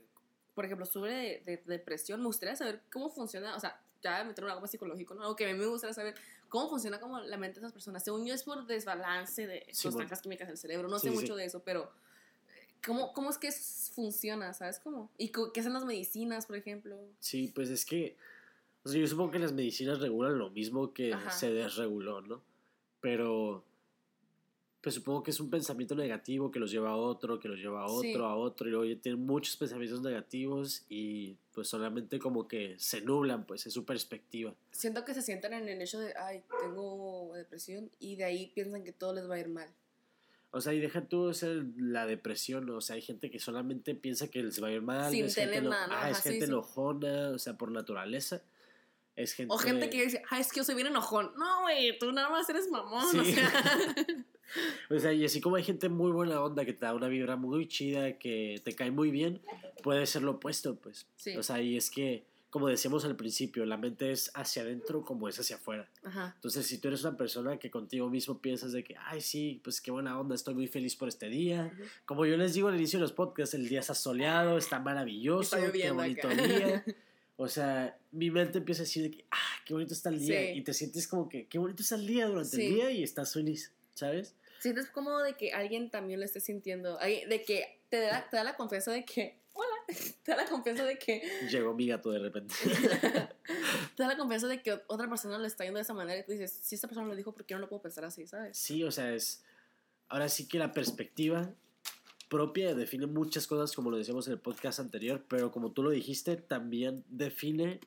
por 0.55 0.65
ejemplo, 0.65 0.87
sufre 0.87 1.13
de, 1.13 1.43
de 1.45 1.63
depresión, 1.67 2.21
me 2.21 2.27
gustaría 2.27 2.57
saber 2.57 2.81
cómo 2.93 3.11
funciona, 3.11 3.55
o 3.57 3.61
sea, 3.61 3.81
ya 4.03 4.25
meter 4.25 4.45
algo 4.47 4.63
más 4.63 4.71
psicológico, 4.71 5.15
¿no? 5.15 5.23
Algo 5.23 5.37
que 5.37 5.45
a 5.45 5.53
mí 5.53 5.59
me 5.59 5.67
gustaría 5.67 5.93
saber 5.93 6.15
cómo 6.49 6.71
funciona 6.71 6.99
como 6.99 7.21
la 7.21 7.37
mente 7.37 7.61
de 7.61 7.67
esas 7.67 7.73
personas. 7.75 8.03
Según 8.03 8.25
yo 8.27 8.33
es 8.33 8.43
por 8.43 8.67
desbalance 8.67 9.47
de 9.47 9.67
Sí, 9.69 9.75
sustancias 9.83 10.09
bueno. 10.21 10.23
químicas 10.23 10.49
en 10.49 10.53
el 10.53 10.57
cerebro, 10.59 10.89
no 10.89 10.99
Sí, 10.99 11.09
sé 11.09 11.13
sí, 11.15 11.21
mucho 11.21 11.35
sí. 11.35 11.41
de 11.41 11.45
eso, 11.47 11.63
pero 11.63 11.93
¿cómo, 12.85 13.13
cómo 13.13 13.31
es 13.31 13.39
que 13.39 13.49
eso 13.49 13.93
funciona, 13.95 14.53
¿sabes 14.53 14.79
cómo? 14.81 15.11
¿Y 15.19 15.29
qué 15.29 15.61
hacen 15.61 15.73
las 15.73 15.85
medicinas, 15.85 16.47
por 16.47 16.57
ejemplo? 16.57 16.97
Sí, 17.21 17.51
pues 17.55 17.71
es 17.71 17.85
que. 17.85 18.17
O 18.83 18.89
sea, 18.89 19.01
yo 19.01 19.07
supongo 19.07 19.33
que 19.33 19.39
las 19.39 19.53
medicinas 19.53 20.01
regulan 20.01 20.39
lo 20.39 20.51
mismo 20.51 20.93
que 20.95 21.13
Ajá. 21.13 21.31
se 21.31 21.53
desreguló, 21.53 22.21
¿no? 22.23 22.43
Pero. 23.01 23.65
Pues 24.83 24.95
supongo 24.95 25.23
que 25.23 25.31
es 25.31 25.39
un 25.41 25.51
pensamiento 25.51 25.95
negativo 25.95 26.51
que 26.51 26.59
los 26.59 26.71
lleva 26.71 26.89
a 26.93 26.97
otro, 26.97 27.39
que 27.39 27.49
los 27.49 27.59
lleva 27.59 27.83
a 27.83 27.87
otro, 27.87 28.01
Sí. 28.01 28.15
a 28.15 28.35
otro, 28.35 28.67
y 28.67 28.71
luego 28.71 28.87
ya 28.87 28.99
tienen 28.99 29.27
muchos 29.27 29.55
pensamientos 29.59 30.01
negativos 30.01 30.87
y 30.89 31.37
pues 31.53 31.69
solamente 31.69 32.19
como 32.19 32.49
que 32.49 32.77
se 32.79 33.03
nublan, 33.03 33.45
pues 33.45 33.67
es 33.67 33.75
su 33.75 33.85
perspectiva. 33.85 34.55
Siento 34.71 35.05
que 35.05 35.13
se 35.13 35.21
sientan 35.21 35.53
en 35.53 35.69
el 35.69 35.83
hecho 35.83 36.01
de, 36.01 36.15
ay, 36.17 36.43
tengo 36.63 37.31
depresión, 37.35 37.91
y 37.99 38.17
de 38.17 38.25
ahí 38.25 38.53
piensan 38.55 38.83
que 38.83 38.93
todo 38.93 39.13
les 39.13 39.29
va 39.29 39.35
a 39.35 39.41
ir 39.41 39.49
mal. 39.49 39.69
O 40.53 40.61
sea, 40.61 40.73
y 40.75 40.81
deja 40.81 41.03
tú 41.03 41.23
o 41.23 41.35
sea, 41.35 41.49
la 41.77 42.07
depresión, 42.07 42.69
o 42.71 42.81
sea, 42.81 42.97
hay 42.97 43.03
gente 43.03 43.31
que 43.31 43.39
solamente 43.39 43.95
piensa 43.95 44.29
que 44.29 44.43
les 44.43 44.63
va 44.63 44.69
a 44.69 44.73
ir 44.73 44.83
mal, 44.83 45.13
Sin 45.13 45.27
es 45.27 45.35
gente, 45.35 45.63
ah, 45.73 46.11
es 46.11 46.17
sí, 46.19 46.23
gente 46.25 46.47
sí. 46.47 46.51
enojona, 46.51 47.31
o 47.31 47.39
sea, 47.39 47.57
por 47.57 47.71
naturaleza. 47.71 48.43
Es 49.15 49.35
gente... 49.35 49.53
O 49.55 49.59
gente 49.59 49.91
que 49.91 50.05
dice, 50.05 50.23
ay, 50.31 50.41
es 50.41 50.51
que 50.51 50.59
yo 50.59 50.65
soy 50.65 50.75
bien 50.75 50.89
enojón. 50.89 51.33
No, 51.37 51.63
güey, 51.63 51.99
tú 51.99 52.11
nada 52.11 52.31
más 52.31 52.49
eres 52.49 52.69
mamón. 52.69 53.05
Sí. 53.11 53.19
O 53.19 53.25
sea, 53.25 53.95
O 54.91 54.99
sea, 54.99 55.13
y 55.13 55.25
así 55.25 55.41
como 55.41 55.57
hay 55.57 55.63
gente 55.63 55.89
muy 55.89 56.11
buena 56.11 56.43
onda 56.43 56.65
que 56.65 56.73
te 56.73 56.85
da 56.85 56.95
una 56.95 57.09
vibra 57.09 57.37
muy 57.37 57.69
chida, 57.69 58.19
que 58.19 58.61
te 58.65 58.75
cae 58.75 58.91
muy 58.91 59.11
bien, 59.11 59.41
puede 59.83 60.07
ser 60.07 60.23
lo 60.23 60.33
opuesto, 60.33 60.77
pues. 60.77 61.07
Sí. 61.17 61.37
O 61.37 61.43
sea, 61.43 61.61
y 61.61 61.77
es 61.77 61.91
que, 61.91 62.25
como 62.51 62.69
decíamos 62.69 63.05
al 63.05 63.17
principio, 63.17 63.65
la 63.65 63.77
mente 63.77 64.11
es 64.13 64.31
hacia 64.35 64.63
adentro 64.63 65.05
como 65.05 65.29
es 65.29 65.39
hacia 65.39 65.57
afuera. 65.57 65.89
Ajá. 66.03 66.33
Entonces, 66.35 66.67
si 66.67 66.79
tú 66.79 66.89
eres 66.89 67.03
una 67.05 67.17
persona 67.17 67.59
que 67.59 67.71
contigo 67.71 68.11
mismo 68.11 68.39
piensas 68.41 68.73
de 68.73 68.83
que, 68.85 68.97
ay, 69.07 69.21
sí, 69.21 69.61
pues 69.63 69.81
qué 69.81 69.91
buena 69.91 70.19
onda, 70.19 70.35
estoy 70.35 70.55
muy 70.55 70.67
feliz 70.67 70.97
por 70.97 71.09
este 71.09 71.29
día. 71.29 71.71
Ujú. 71.73 71.83
Como 72.05 72.27
yo 72.27 72.37
les 72.37 72.55
digo 72.55 72.69
al 72.69 72.77
inicio 72.77 72.99
de 72.99 73.03
los 73.03 73.13
podcasts, 73.13 73.55
el 73.55 73.69
día 73.69 73.81
está 73.81 73.95
soleado, 73.95 74.59
está 74.59 74.79
maravilloso, 74.81 75.57
Está 75.57 75.73
qué 75.73 75.91
bonito 75.91 76.29
acá. 76.29 76.43
día. 76.47 76.85
O 77.43 77.49
sea, 77.49 77.97
mi 78.13 78.31
mente 78.31 78.59
empieza 78.59 78.83
a 78.83 78.85
decir 78.85 79.03
de 79.05 79.11
que, 79.13 79.25
ah, 79.31 79.63
qué 79.65 79.73
bonito 79.73 79.95
está 79.95 80.11
el 80.11 80.19
día. 80.19 80.39
Sí. 80.53 80.59
Y 80.59 80.61
te 80.61 80.75
sientes 80.75 81.09
como 81.09 81.27
que, 81.27 81.47
qué 81.47 81.57
bonito 81.57 81.83
está 81.83 81.95
el 81.95 82.07
día 82.07 82.27
durante 82.27 82.55
Sí. 82.55 82.67
el 82.67 82.75
día 82.75 82.91
y 82.91 83.03
estás 83.03 83.33
feliz, 83.33 83.73
¿sabes? 83.95 84.35
Sientes 84.59 84.91
como 84.91 85.19
de 85.21 85.35
que 85.39 85.53
alguien 85.53 85.89
también 85.89 86.21
lo 86.21 86.27
esté 86.27 86.39
sintiendo. 86.41 86.99
De 86.99 87.43
que 87.47 87.81
te 87.89 88.01
da, 88.01 88.29
te 88.29 88.37
da 88.37 88.45
la 88.45 88.57
confianza 88.57 88.93
de 88.93 89.07
que. 89.07 89.39
Te 90.25 90.33
da 90.33 90.37
la 90.39 90.47
confianza 90.49 90.85
de 90.85 90.99
que. 90.99 91.23
Llegó 91.51 91.75
mi 91.75 91.87
gato 91.89 92.11
de 92.11 92.19
repente. 92.19 92.55
te 93.97 94.03
da 94.03 94.09
la 94.09 94.17
confianza 94.17 94.47
de 94.47 94.63
que 94.63 94.81
otra 94.87 95.09
persona 95.09 95.39
lo 95.39 95.47
está 95.47 95.65
viendo 95.65 95.79
de 95.79 95.83
esa 95.83 95.95
manera 95.95 96.21
y 96.21 96.25
tú 96.25 96.33
dices, 96.33 96.53
si 96.63 96.75
esta 96.75 96.89
persona 96.89 97.07
lo 97.09 97.15
dijo, 97.17 97.33
¿por 97.33 97.45
qué 97.45 97.55
no 97.55 97.61
lo 97.61 97.69
puedo 97.69 97.83
pensar 97.83 98.05
así, 98.05 98.27
sabes? 98.27 98.57
Sí, 98.57 98.85
o 98.85 98.91
sea, 98.91 99.13
es. 99.15 99.43
Ahora 100.09 100.29
sí 100.29 100.49
que 100.49 100.59
la 100.59 100.73
perspectiva 100.73 101.49
propia 102.29 102.75
define 102.75 103.07
muchas 103.07 103.47
cosas, 103.47 103.75
como 103.75 103.91
lo 103.91 103.97
decíamos 103.97 104.27
en 104.27 104.35
el 104.35 104.39
podcast 104.41 104.81
anterior, 104.81 105.25
pero 105.29 105.51
como 105.51 105.73
tú 105.73 105.83
lo 105.83 105.91
dijiste, 105.91 106.37
también 106.37 107.05
define 107.09 107.81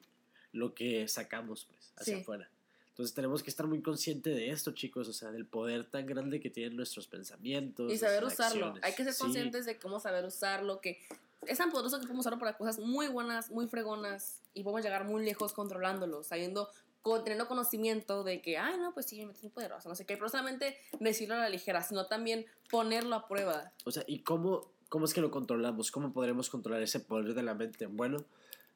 lo 0.52 0.74
que 0.74 1.08
sacamos, 1.08 1.66
pues, 1.70 1.92
hacia 1.98 2.16
Sí. 2.16 2.22
afuera. 2.22 2.50
Entonces 2.90 3.16
tenemos 3.16 3.42
que 3.42 3.50
estar 3.50 3.66
muy 3.66 3.82
conscientes 3.82 4.36
de 4.36 4.52
esto, 4.52 4.72
chicos, 4.72 5.08
o 5.08 5.14
sea, 5.14 5.32
del 5.32 5.46
poder 5.48 5.86
tan 5.86 6.06
grande 6.06 6.40
que 6.40 6.50
tienen 6.52 6.76
nuestros 6.76 7.08
pensamientos. 7.08 7.92
Y 7.92 7.98
saber 7.98 8.24
usarlo. 8.24 8.68
acciones. 8.68 8.84
Hay 8.84 8.94
que 8.94 9.04
ser 9.04 9.14
Sí, 9.14 9.22
conscientes 9.24 9.66
de 9.66 9.80
cómo 9.80 10.00
saber 10.00 10.24
usarlo, 10.26 10.80
que 10.80 11.00
es 11.48 11.58
tan 11.58 11.72
poderoso 11.72 11.98
que 12.00 12.04
podemos 12.04 12.22
usarlo 12.26 12.40
para 12.40 12.58
cosas 12.58 12.80
muy 12.80 13.08
buenas, 13.08 13.50
muy 13.52 13.68
fregonas, 13.68 14.42
y 14.54 14.64
podemos 14.64 14.84
llegar 14.84 15.06
muy 15.06 15.24
lejos 15.26 15.54
controlándolo, 15.54 16.24
sabiendo, 16.24 16.70
con- 17.02 17.24
teniendo 17.24 17.48
conocimiento 17.48 18.24
de 18.24 18.42
que, 18.42 18.58
ay, 18.58 18.78
no, 18.78 18.94
pues 18.94 19.06
sí, 19.08 19.22
es 19.22 19.42
muy 19.44 19.52
poderoso, 19.52 19.90
no 19.90 19.96
sé 19.96 20.06
qué, 20.06 20.16
pero 20.18 20.30
solamente 20.30 20.78
decirlo 21.00 21.36
a 21.36 21.40
la 21.40 21.50
ligera, 21.50 21.82
sino 21.84 22.06
también 22.08 22.46
ponerlo 22.70 23.16
a 23.16 23.28
prueba. 23.28 23.72
O 23.86 23.92
sea, 23.92 24.04
¿y 24.08 24.20
cómo, 24.20 24.72
cómo 24.90 25.06
es 25.06 25.14
que 25.14 25.22
lo 25.22 25.32
controlamos? 25.32 25.92
¿Cómo 25.92 26.14
podremos 26.14 26.50
controlar 26.50 26.82
ese 26.82 27.00
poder 27.00 27.34
de 27.34 27.44
la 27.44 27.54
mente? 27.54 27.86
Bueno, 27.88 28.24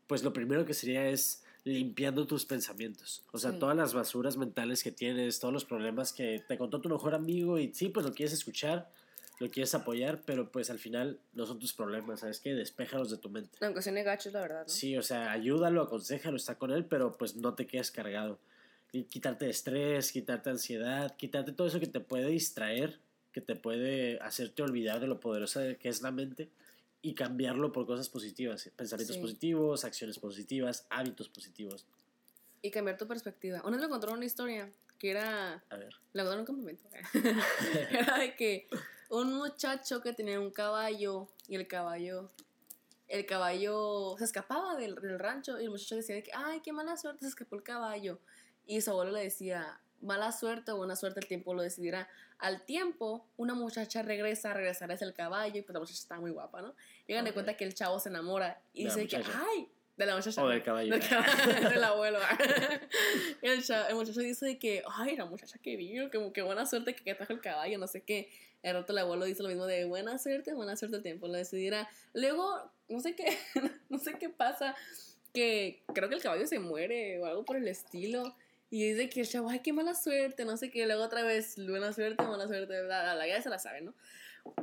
pues 0.07 0.23
lo 0.23 0.33
primero 0.33 0.65
que 0.65 0.73
sería 0.73 1.07
es 1.09 1.43
limpiando 1.63 2.25
tus 2.27 2.45
pensamientos. 2.45 3.23
O 3.33 3.37
sea, 3.37 3.51
Sí. 3.51 3.59
todas 3.59 3.75
las 3.75 3.93
basuras 3.93 4.37
mentales 4.37 4.81
que 4.83 4.91
tienes, 4.91 5.39
todos 5.39 5.53
los 5.53 5.65
problemas 5.65 6.13
que 6.13 6.41
te 6.47 6.57
contó 6.57 6.79
tu 6.79 6.87
mejor 6.89 7.13
amigo 7.13 7.59
y 7.59 7.73
sí, 7.73 7.89
pues 7.89 8.05
lo 8.05 8.13
quieres 8.13 8.31
escuchar, 8.33 8.89
lo 9.39 9.49
quieres 9.49 9.73
apoyar, 9.75 10.21
pero 10.25 10.51
pues 10.51 10.69
al 10.69 10.79
final 10.79 11.19
no 11.33 11.45
son 11.45 11.59
tus 11.59 11.73
problemas, 11.73 12.21
¿sabes 12.21 12.39
qué? 12.39 12.53
Despéjalos 12.55 13.11
de 13.11 13.17
tu 13.17 13.29
mente. 13.29 13.57
Aunque 13.61 13.81
suene 13.81 14.03
gacho, 14.03 14.31
la 14.31 14.41
verdad, 14.41 14.63
¿no? 14.63 14.69
Sí, 14.69 14.97
o 14.97 15.03
sea, 15.03 15.31
ayúdalo, 15.31 15.81
aconsejalo, 15.83 16.37
está 16.37 16.57
con 16.57 16.71
él, 16.71 16.85
pero 16.85 17.17
pues 17.17 17.35
no 17.35 17.53
te 17.53 17.67
quedes 17.67 17.91
cargado. 17.91 18.39
Y 18.91 19.03
quitarte 19.03 19.49
estrés, 19.49 20.11
quitarte 20.11 20.49
ansiedad, 20.49 21.15
quitarte 21.17 21.51
todo 21.51 21.67
eso 21.67 21.79
que 21.79 21.87
te 21.87 21.99
puede 21.99 22.27
distraer, 22.29 22.99
que 23.31 23.41
te 23.41 23.55
puede 23.55 24.17
hacerte 24.19 24.63
olvidar 24.63 24.99
de 24.99 25.07
lo 25.07 25.19
poderosa 25.19 25.75
que 25.75 25.89
es 25.89 26.01
la 26.01 26.11
mente 26.11 26.49
y 27.03 27.13
cambiarlo 27.13 27.71
por 27.71 27.85
cosas 27.85 28.09
positivas, 28.09 28.71
pensamientos 28.75 29.17
Sí. 29.17 29.21
positivos, 29.21 29.83
acciones 29.85 30.17
positivas, 30.17 30.87
hábitos 30.89 31.29
positivos. 31.29 31.85
Y 32.63 32.71
cambiar 32.71 32.97
tu 32.97 33.07
perspectiva. 33.07 33.61
Una 33.63 33.77
vez 33.77 33.81
me 33.81 33.89
contaron 33.89 34.17
una 34.17 34.25
historia 34.25 34.71
que 34.97 35.11
era 35.11 35.63
A 35.69 35.77
ver. 35.77 35.93
La 36.13 36.23
verdad, 36.23 36.39
un 36.39 36.45
campamento. 36.45 36.83
Era 37.91 38.17
de 38.17 38.35
que 38.35 38.67
un 39.09 39.33
muchacho 39.33 40.01
que 40.01 40.13
tenía 40.13 40.39
un 40.39 40.51
caballo 40.51 41.27
y 41.47 41.55
el 41.55 41.67
caballo. 41.67 42.31
El 43.07 43.25
caballo 43.25 44.15
se 44.17 44.25
escapaba 44.25 44.75
del, 44.75 44.95
del 44.95 45.17
rancho 45.17 45.59
y 45.59 45.63
el 45.63 45.69
muchacho 45.69 45.95
decía 45.95 46.15
de 46.15 46.23
que, 46.23 46.31
ay, 46.33 46.59
qué 46.61 46.73
mala 46.73 46.97
suerte, 46.97 47.21
se 47.21 47.29
escapó 47.29 47.55
el 47.55 47.63
caballo. 47.63 48.19
Y 48.65 48.81
su 48.81 48.91
abuelo 48.91 49.11
le 49.11 49.23
decía, 49.23 49.79
mala 50.01 50.31
suerte 50.31 50.71
o 50.71 50.77
buena 50.77 50.95
suerte, 50.95 51.21
el 51.21 51.27
tiempo 51.27 51.53
lo 51.53 51.61
decidirá. 51.61 52.09
Al 52.37 52.65
tiempo, 52.65 53.25
una 53.37 53.53
muchacha 53.55 54.01
regresa, 54.01 54.53
regresará 54.53 54.93
hacia 54.95 55.07
el 55.07 55.13
caballo 55.13 55.57
y 55.57 55.61
pues 55.61 55.73
la 55.73 55.79
muchacha 55.79 55.99
está 55.99 56.19
muy 56.19 56.31
guapa, 56.31 56.61
¿no? 56.61 56.75
Llegan 57.07 57.23
de 57.23 57.31
Ok. 57.31 57.35
cuenta 57.35 57.55
que 57.55 57.63
el 57.63 57.73
chavo 57.73 57.99
se 57.99 58.09
enamora 58.09 58.61
y 58.73 58.83
De 58.83 58.89
la 58.89 58.95
dice 58.95 59.07
que, 59.07 59.23
ay, 59.33 59.71
de 59.97 60.05
la 60.05 60.15
muchacha. 60.15 60.43
O 60.43 60.47
del 60.47 60.63
caballo. 60.63 60.91
Del, 60.91 61.07
caballo, 61.07 61.69
del 61.69 61.83
abuelo. 61.83 62.19
El, 63.41 63.63
el 63.89 63.95
muchacho 63.95 64.19
dice 64.19 64.57
que, 64.59 64.83
ay, 64.95 65.15
la 65.15 65.25
muchacha 65.25 65.57
que 65.59 65.75
vino, 65.75 66.09
como 66.11 66.31
que 66.31 66.41
buena 66.41 66.65
suerte 66.65 66.95
que, 66.95 67.03
que 67.03 67.15
trajo 67.15 67.33
el 67.33 67.41
caballo, 67.41 67.77
no 67.77 67.87
sé 67.87 68.01
qué. 68.01 68.29
El 68.63 68.73
rato 68.73 68.93
el 68.93 68.99
abuelo 68.99 69.25
dice 69.25 69.43
lo 69.43 69.49
mismo 69.49 69.65
de 69.65 69.85
buena 69.85 70.17
suerte, 70.17 70.53
buena 70.53 70.75
suerte 70.75 70.97
el 70.97 71.03
tiempo, 71.03 71.27
lo 71.27 71.33
decidirá. 71.33 71.89
Luego, 72.13 72.71
no 72.89 72.99
sé 72.99 73.15
qué, 73.15 73.37
no 73.89 73.97
sé 73.99 74.13
qué 74.19 74.29
pasa, 74.29 74.75
que 75.33 75.83
creo 75.93 76.09
que 76.09 76.15
el 76.15 76.21
caballo 76.21 76.45
se 76.47 76.59
muere 76.59 77.19
o 77.19 77.25
algo 77.25 77.45
por 77.45 77.57
el 77.57 77.67
estilo. 77.67 78.35
Y 78.69 78.91
dice 78.91 79.09
que 79.09 79.21
el 79.21 79.27
chavo, 79.27 79.49
ay, 79.49 79.59
qué 79.59 79.71
mala 79.71 79.95
suerte, 79.95 80.43
no 80.43 80.57
sé 80.57 80.69
qué. 80.69 80.85
Luego 80.85 81.03
otra 81.03 81.23
vez, 81.23 81.55
buena 81.55 81.93
suerte, 81.93 82.23
mala 82.23 82.47
suerte, 82.47 82.81
bla, 82.83 83.01
bla, 83.03 83.15
bla, 83.15 83.27
ya 83.27 83.41
se 83.41 83.49
la 83.49 83.59
sabe, 83.59 83.81
¿no? 83.81 83.93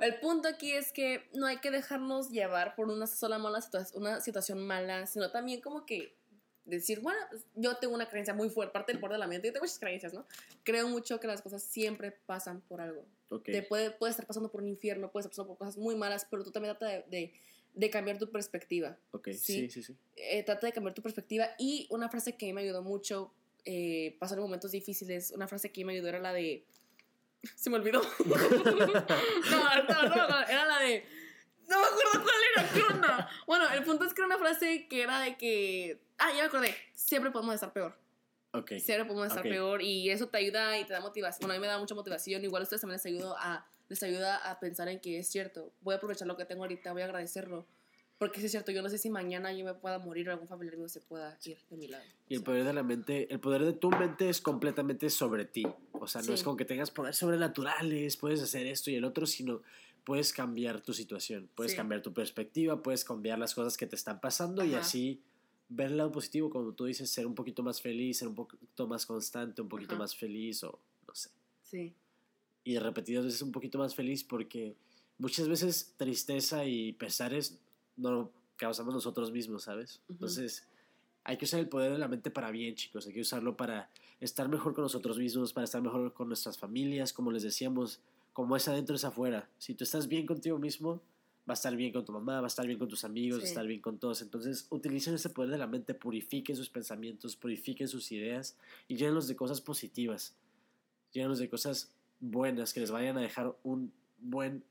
El 0.01 0.21
punto 0.21 0.49
aquí 0.49 0.73
es 0.73 0.93
que 0.93 1.29
no 1.35 1.47
hay 1.47 1.59
que 1.59 1.71
dejarnos 1.71 2.31
llevar 2.31 2.75
por 2.75 2.89
una 2.89 3.07
sola 3.07 3.39
mala 3.39 3.61
situación, 3.61 4.03
una 4.03 4.21
situación 4.21 4.67
mala, 4.67 5.07
sino 5.07 5.31
también 5.31 5.61
como 5.61 5.87
que 5.87 6.17
decir, 6.65 7.01
bueno, 7.01 7.19
pues, 7.31 7.45
yo 7.55 7.77
tengo 7.77 7.95
una 7.95 8.09
creencia 8.09 8.35
muy 8.35 8.49
fuerte, 8.49 8.73
parte 8.73 8.93
del 8.93 9.01
poder 9.01 9.15
de 9.15 9.19
la 9.19 9.27
mente, 9.27 9.49
yo 9.49 9.53
tengo 9.53 9.65
muchas 9.65 9.79
creencias, 9.79 10.15
¿no? 10.15 10.27
Creo 10.63 10.89
mucho 10.89 11.21
que 11.21 11.27
las 11.27 11.43
cosas 11.43 11.63
siempre 11.63 12.11
pasan 12.11 12.63
por 12.63 12.81
algo. 12.81 13.05
Ok. 13.29 13.45
Te 13.45 13.63
puede, 13.63 13.91
puedes 13.91 14.15
estar 14.15 14.27
pasando 14.27 14.51
por 14.51 14.63
un 14.63 14.69
infierno, 14.69 15.11
puedes 15.11 15.27
estar 15.27 15.33
pasando 15.33 15.49
por 15.49 15.59
cosas 15.59 15.77
muy 15.77 15.95
malas, 15.95 16.27
pero 16.31 16.43
tú 16.43 16.51
también 16.51 16.77
trata 16.77 16.93
de, 16.93 17.05
de, 17.11 17.33
de 17.75 17.91
cambiar 17.91 18.19
tu 18.19 18.31
perspectiva. 18.31 18.97
Ok, 19.11 19.29
sí. 19.33 19.69
sí, 19.69 19.71
sí, 19.71 19.83
sí. 19.83 19.97
Eh, 20.17 20.43
trata 20.43 20.67
de 20.67 20.73
cambiar 20.73 20.95
tu 20.95 21.03
perspectiva. 21.03 21.51
Y 21.59 21.87
una 21.91 22.09
frase 22.09 22.37
que 22.37 22.47
a 22.47 22.49
mí 22.49 22.53
me 22.55 22.63
ayudó 22.63 22.83
mucho, 22.83 23.35
eh, 23.65 24.17
pasar 24.19 24.39
momentos 24.39 24.71
difíciles, 24.71 25.33
una 25.33 25.49
frase 25.49 25.71
que 25.71 25.85
me 25.85 25.93
ayudó 25.93 26.09
era 26.09 26.21
la 26.21 26.33
de... 26.33 26.65
Se 27.55 27.71
me 27.71 27.77
olvidó. 27.77 28.01
no, 28.27 28.35
no 28.35 30.03
me 30.03 30.07
acuerdo, 30.09 30.41
era 30.49 30.65
la 30.67 30.79
de... 30.81 31.07
No 31.69 31.79
me 31.81 31.87
acuerdo 31.87 32.23
cuál 32.23 32.35
era, 32.55 32.69
¿qué 32.73 32.83
onda? 32.93 33.31
Bueno, 33.47 33.71
el 33.71 33.83
punto 33.85 34.05
es 34.05 34.13
que 34.13 34.21
era 34.21 34.27
una 34.27 34.39
frase 34.39 34.87
que 34.89 35.03
era 35.03 35.21
de 35.21 35.37
que... 35.37 36.01
Ah, 36.19 36.31
ya 36.31 36.43
me 36.43 36.43
acordé. 36.43 36.75
Siempre 36.95 37.31
podemos 37.31 37.55
estar 37.55 37.73
peor. 37.73 37.99
Ok. 38.53 38.73
Siempre 38.79 39.07
podemos 39.07 39.27
estar 39.29 39.45
Ok. 39.45 39.51
peor 39.51 39.83
y 39.83 40.11
eso 40.11 40.29
te 40.29 40.39
ayuda 40.39 40.79
y 40.79 40.85
te 40.85 40.93
da 40.93 41.01
motivación. 41.01 41.49
Bueno, 41.49 41.55
a 41.55 41.57
mí 41.57 41.61
me 41.61 41.67
da 41.67 41.79
mucha 41.79 41.95
motivación. 41.95 42.45
Igual 42.45 42.63
a 42.63 42.65
ustedes 42.65 42.83
también 42.83 42.97
les 42.97 43.07
ayuda 43.07 43.35
a, 43.39 43.67
les 43.89 44.03
ayuda 44.03 44.37
a 44.51 44.61
pensar 44.61 44.89
en 44.89 45.01
que 45.01 45.19
es 45.19 45.29
cierto. 45.29 45.73
Voy 45.81 45.95
a 45.95 45.97
aprovechar 45.97 46.29
lo 46.29 46.37
que 46.37 46.45
tengo 46.45 46.63
ahorita, 46.63 46.93
voy 46.93 47.03
a 47.03 47.07
agradecerlo. 47.07 47.67
Porque 48.19 48.39
sí 48.41 48.47
es 48.47 48.53
cierto, 48.53 48.71
yo 48.73 48.81
no 48.83 48.89
sé 48.89 48.99
si 48.99 49.11
mañana 49.11 49.53
yo 49.53 49.65
me 49.65 49.75
pueda 49.75 49.99
morir 49.99 50.29
o 50.29 50.33
algún 50.33 50.49
familiar 50.49 50.77
mío 50.77 50.89
se 50.89 51.01
pueda 51.01 51.37
ir 51.45 51.59
de 51.69 51.77
mi 51.77 51.89
lado. 51.89 52.05
Y 52.29 52.35
el 52.35 52.41
sea, 52.41 52.45
poder 52.47 52.65
de 52.65 52.73
la 52.73 52.83
mente, 52.83 53.33
el 53.33 53.41
poder 53.41 53.65
de 53.65 53.73
tu 53.73 53.91
mente 53.91 54.29
es 54.29 54.41
completamente 54.41 55.11
sobre 55.11 55.45
ti. 55.45 55.67
O 55.93 56.07
sea, 56.07 56.21
no 56.23 56.29
Sí. 56.29 56.35
es 56.35 56.43
como 56.43 56.57
que 56.57 56.65
tengas 56.65 56.91
poderes 56.91 57.19
sobrenaturales, 57.19 58.17
puedes 58.17 58.41
hacer 58.41 58.67
esto 58.67 58.91
y 58.91 58.95
el 58.95 59.05
otro, 59.05 59.27
sino 59.27 59.63
puedes 60.05 60.33
cambiar 60.33 60.81
tu 60.81 60.93
situación, 60.95 61.51
puedes 61.55 61.73
Sí. 61.73 61.77
cambiar 61.77 62.03
tu 62.03 62.13
perspectiva, 62.13 62.83
puedes 62.83 63.05
cambiar 63.05 63.39
las 63.39 63.55
cosas 63.55 63.77
que 63.77 63.87
te 63.87 63.97
están 63.97 64.21
pasando 64.21 64.65
y 64.65 64.71
Ajá. 64.71 64.81
así 64.81 65.21
ver 65.69 65.89
el 65.91 65.97
lado 65.97 66.13
positivo, 66.13 66.51
como 66.51 66.73
tú 66.73 66.85
dices, 66.85 67.11
ser 67.11 67.27
un 67.27 67.35
poquito 67.35 67.63
más 67.63 67.81
feliz, 67.83 68.19
ser 68.19 68.29
un 68.29 68.35
poquito 68.35 68.87
más 68.87 69.07
constante, 69.07 69.61
un 69.63 69.69
poquito 69.69 69.95
Ajá. 69.95 70.03
más 70.03 70.15
feliz 70.15 70.63
o 70.63 70.79
no 71.09 71.15
sé. 71.15 71.31
Sí, 71.63 71.95
Y 72.63 72.79
repetidas 72.79 73.25
veces 73.25 73.43
un 73.43 73.51
poquito 73.53 73.79
más 73.79 73.95
feliz 73.95 74.23
porque 74.25 74.77
muchas 75.19 75.49
veces 75.49 75.95
tristeza 75.97 76.65
y 76.65 76.93
pesares 76.93 77.59
no 77.97 78.11
lo 78.11 78.33
causamos 78.57 78.95
nosotros 78.95 79.33
mismos, 79.33 79.65
¿sabes? 79.65 80.01
Ujú. 80.05 80.13
Entonces 80.13 80.67
hay 81.25 81.39
que 81.39 81.47
usar 81.47 81.61
el 81.61 81.69
poder 81.69 81.93
de 81.93 81.99
la 81.99 82.09
mente 82.09 82.31
para 82.31 82.51
bien, 82.51 82.75
chicos. 82.75 83.07
Hay 83.07 83.13
que 83.13 83.21
usarlo 83.23 83.57
para 83.57 83.91
estar 84.21 84.49
mejor 84.49 84.75
con 84.75 84.83
nosotros 84.83 85.19
mismos, 85.19 85.53
para 85.53 85.65
estar 85.65 85.81
mejor 85.81 86.13
con 86.13 86.29
nuestras 86.29 86.59
familias, 86.59 87.13
como 87.13 87.33
les 87.33 87.43
decíamos, 87.43 88.01
como 88.33 88.57
es 88.57 88.69
adentro 88.69 88.95
es 88.95 89.05
afuera. 89.05 89.49
Si 89.59 89.75
tú 89.75 89.85
estás 89.85 90.07
bien 90.07 90.27
contigo 90.27 90.59
mismo, 90.59 91.03
va 91.49 91.53
a 91.53 91.55
estar 91.55 91.75
bien 91.77 91.93
con 91.93 92.05
tu 92.05 92.13
mamá, 92.13 92.41
va 92.41 92.47
a 92.47 92.49
estar 92.49 92.67
bien 92.67 92.79
con 92.79 92.89
tus 92.89 93.05
amigos, 93.05 93.41
va 93.41 93.45
a 93.45 93.49
estar 93.49 93.67
bien 93.67 93.81
con 93.81 93.99
todos. 93.99 94.23
Entonces, 94.23 94.67
utilicen 94.71 95.15
ese 95.15 95.31
poder 95.31 95.51
de 95.51 95.59
la 95.59 95.67
mente, 95.67 95.95
purifiquen 95.95 96.57
sus 96.57 96.71
pensamientos, 96.71 97.37
purifiquen 97.37 97.89
sus 97.89 98.13
ideas 98.13 98.57
y 98.89 98.97
llénenlos 98.97 99.29
de 99.29 99.37
cosas 99.37 99.61
positivas. 99.61 100.37
Llénenlos 101.13 101.39
de 101.39 101.49
cosas 101.49 101.95
buenas 102.21 102.73
que 102.73 102.81
les 102.81 102.91
vayan 102.91 103.17
a 103.19 103.21
dejar 103.21 103.57
un 103.63 103.93
buen 104.19 104.65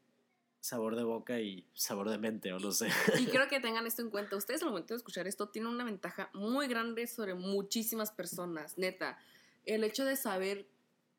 sabor 0.63 0.95
de 0.95 1.03
boca 1.03 1.41
y 1.41 1.67
sabor 1.73 2.09
de 2.09 2.17
mente, 2.17 2.53
o 2.53 2.57
no 2.57 2.71
sé. 2.71 2.87
Y 3.19 3.25
quiero 3.25 3.47
que 3.49 3.59
tengan 3.59 3.85
esto 3.85 4.01
en 4.01 4.09
cuenta. 4.09 4.37
Ustedes 4.37 4.63
al 4.63 4.69
momento 4.69 4.93
de 4.93 4.97
escuchar 4.97 5.27
esto 5.27 5.49
tienen 5.49 5.69
una 5.69 5.83
ventaja 5.83 6.29
muy 6.33 6.69
grande 6.69 7.05
sobre 7.05 7.33
muchísimas 7.33 8.11
personas, 8.11 8.77
neta. 8.77 9.19
El 9.65 9.83
hecho 9.83 10.05
de 10.05 10.15
saber 10.15 10.65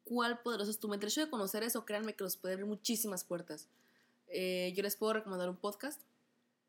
cuál 0.05 0.41
poderoso 0.41 0.71
es 0.71 0.79
tu 0.79 0.89
mente, 0.89 1.05
el 1.05 1.13
hecho 1.13 1.21
de 1.21 1.29
conocer 1.29 1.63
eso, 1.63 1.85
créanme 1.85 2.15
que 2.15 2.25
los 2.25 2.39
puede 2.39 2.55
abrir 2.55 2.67
muchísimas 2.67 3.23
puertas. 3.23 3.69
Eh, 4.29 4.73
yo 4.75 4.83
les 4.83 4.97
puedo 4.97 5.13
recomendar 5.13 5.51
un 5.51 5.57
podcast 5.57 6.01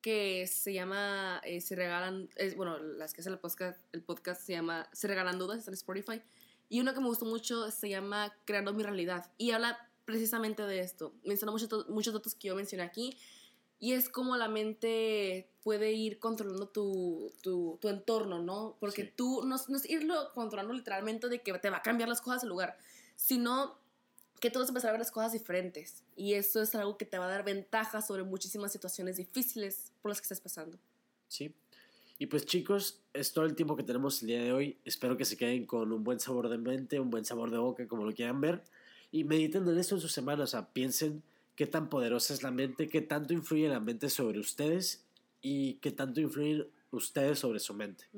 que 0.02 0.46
se 0.46 0.74
llama 0.74 1.40
eh, 1.46 1.62
Se 1.62 1.78
Regalan, 1.78 2.30
es, 2.36 2.58
bueno, 2.58 2.78
las 2.78 3.14
que 3.14 3.22
hacen 3.22 3.32
el 3.32 3.40
podcast, 3.40 3.80
el 3.94 4.04
podcast 4.04 4.42
se 4.42 4.52
llama 4.52 4.90
Se 4.92 5.08
Regalan 5.08 5.40
Dudas, 5.40 5.60
está 5.60 5.72
en 5.72 5.76
Spotify. 5.76 6.22
Y 6.68 6.82
uno 6.82 6.94
que 6.94 7.00
me 7.00 7.08
gustó 7.08 7.24
mucho 7.24 7.72
se 7.72 7.88
llama 7.88 8.36
Creando 8.44 8.74
mi 8.74 8.84
realidad. 8.84 9.32
Y 9.38 9.52
habla 9.52 9.90
precisamente 10.06 10.63
de 10.63 10.80
esto. 10.80 11.13
Menciona 11.24 11.52
muchos, 11.52 11.89
muchos 11.89 12.13
datos 12.13 12.36
que 12.36 12.48
yo 12.50 12.56
mencioné 12.56 12.84
aquí. 12.84 13.18
Y 13.80 13.91
es 13.94 14.08
como 14.08 14.38
la 14.38 14.48
mente 14.48 15.50
puede 15.63 15.91
ir 15.91 16.18
controlando 16.20 16.68
tu, 16.70 17.32
tu, 17.41 17.78
tu 17.82 17.89
entorno, 17.89 18.41
¿no? 18.41 18.78
Porque 18.80 19.04
Sí. 19.06 19.12
tú 19.15 19.44
no, 19.46 19.56
es- 19.58 19.68
no 19.68 19.76
es 19.78 19.89
irlo 19.89 20.32
controlando 20.34 20.74
literalmente 20.74 21.28
de 21.28 21.41
que 21.41 21.54
te 21.60 21.70
va 21.70 21.78
a 21.78 21.82
cambiar 21.82 22.08
las 22.08 22.22
cosas 22.22 22.41
del 22.41 22.50
lugar, 22.50 22.78
sino 23.18 23.78
que 24.39 24.50
tú 24.50 24.60
vas 24.60 24.68
a 24.68 24.72
empezar 24.72 24.89
a 24.89 24.91
ver 24.94 25.00
las 25.02 25.12
cosas 25.12 25.34
diferentes. 25.34 26.04
Y 26.15 26.34
eso 26.36 26.62
es 26.62 26.74
algo 26.76 26.98
que 26.98 27.06
te 27.06 27.18
va 27.18 27.26
a 27.26 27.30
dar 27.30 27.44
ventaja 27.44 28.02
sobre 28.02 28.24
muchísimas 28.24 28.72
situaciones 28.72 29.18
difíciles 29.18 29.91
por 30.02 30.10
las 30.12 30.20
que 30.22 30.26
estés 30.26 30.39
pasando. 30.41 30.78
Sí. 31.28 31.54
Y 32.18 32.28
pues 32.28 32.46
chicos, 32.46 33.02
es 33.13 33.34
todo 33.34 33.44
el 33.46 33.56
tiempo 33.56 33.76
que 33.76 33.84
tenemos 33.84 34.22
el 34.22 34.28
día 34.30 34.41
de 34.41 34.54
hoy. 34.54 34.78
Espero 34.86 35.18
que 35.18 35.26
se 35.26 35.36
queden 35.36 35.65
con 35.65 35.91
un 35.91 36.04
buen 36.04 36.20
sabor 36.22 36.48
de 36.48 36.58
mente, 36.58 36.98
un 37.00 37.10
buen 37.10 37.26
sabor 37.26 37.52
de 37.52 37.58
boca, 37.58 37.86
como 37.89 38.06
lo 38.06 38.13
quieran 38.13 38.39
ver. 38.39 38.63
Y 39.15 39.23
mediten 39.23 39.65
en 39.69 39.78
esto 39.78 39.95
en 39.95 40.01
sus 40.01 40.12
semanas. 40.12 40.43
O 40.43 40.51
sea, 40.51 40.73
piensen 40.73 41.23
qué 41.56 41.65
tan 41.67 41.89
poderosa 41.89 42.34
es 42.34 42.43
la 42.43 42.51
mente, 42.51 42.89
qué 42.89 42.99
tanto 42.99 43.34
influye 43.34 43.69
la 43.69 43.80
mente 43.80 44.10
sobre 44.10 44.39
ustedes 44.39 45.06
y 45.41 45.75
qué 45.75 45.91
tanto 45.91 46.19
influyen 46.19 46.67
ustedes 46.91 47.39
sobre 47.39 47.60
su 47.60 47.73
mente. 47.73 48.10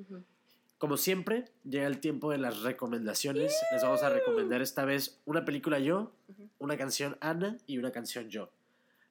Como 0.80 0.98
siempre, 0.98 1.52
llega 1.64 1.86
el 1.86 2.00
tiempo 2.00 2.32
de 2.32 2.40
las 2.40 2.64
recomendaciones. 2.64 3.54
Les 3.72 3.84
vamos 3.84 4.02
a 4.02 4.10
recomendar 4.10 4.64
esta 4.64 4.86
vez 4.86 5.22
una 5.26 5.46
película 5.46 5.78
yo, 5.78 6.14
una 6.58 6.78
canción 6.78 7.16
Ana 7.22 7.60
y 7.68 7.78
una 7.78 7.92
canción 7.92 8.30
yo. 8.30 8.50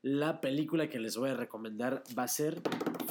La 0.03 0.40
película 0.40 0.90
que 0.90 0.99
les 0.99 1.16
voy 1.16 1.31
a 1.31 1.35
recomendar 1.35 2.03
va 2.18 2.25
a 2.25 2.29
ser 2.29 2.62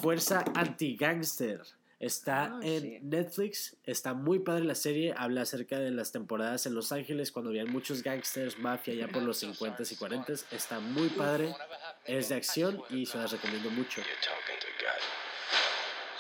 Fuerza 0.02 0.44
Anti-Gangster. 0.54 1.62
Está 2.00 2.52
Oh, 2.54 2.62
en 2.62 2.82
shit. 2.84 3.02
Netflix, 3.04 3.78
está 3.86 4.14
muy 4.14 4.40
padre 4.40 4.66
la 4.66 4.76
serie, 4.76 5.14
habla 5.18 5.42
acerca 5.44 5.80
de 5.80 5.92
las 5.92 6.12
temporadas 6.12 6.66
en 6.66 6.76
Los 6.76 6.92
Ángeles 6.92 7.32
cuando 7.32 7.50
habían 7.52 7.72
muchos 7.72 8.04
gangsters, 8.04 8.58
mafia 8.60 8.94
ya 8.94 9.08
por 9.08 9.24
los 9.24 9.42
50s 9.42 9.92
y 9.92 9.96
40s. 9.96 10.46
Está 10.52 10.80
muy 10.80 11.08
padre, 11.10 11.56
es 12.06 12.28
de 12.30 12.36
acción 12.36 12.84
y 12.90 13.06
se 13.06 13.18
las 13.18 13.32
recomiendo 13.32 13.70
mucho. 13.72 14.02
You're 14.02 14.14
talking 14.22 14.60
to 14.60 14.68
God, 14.84 15.00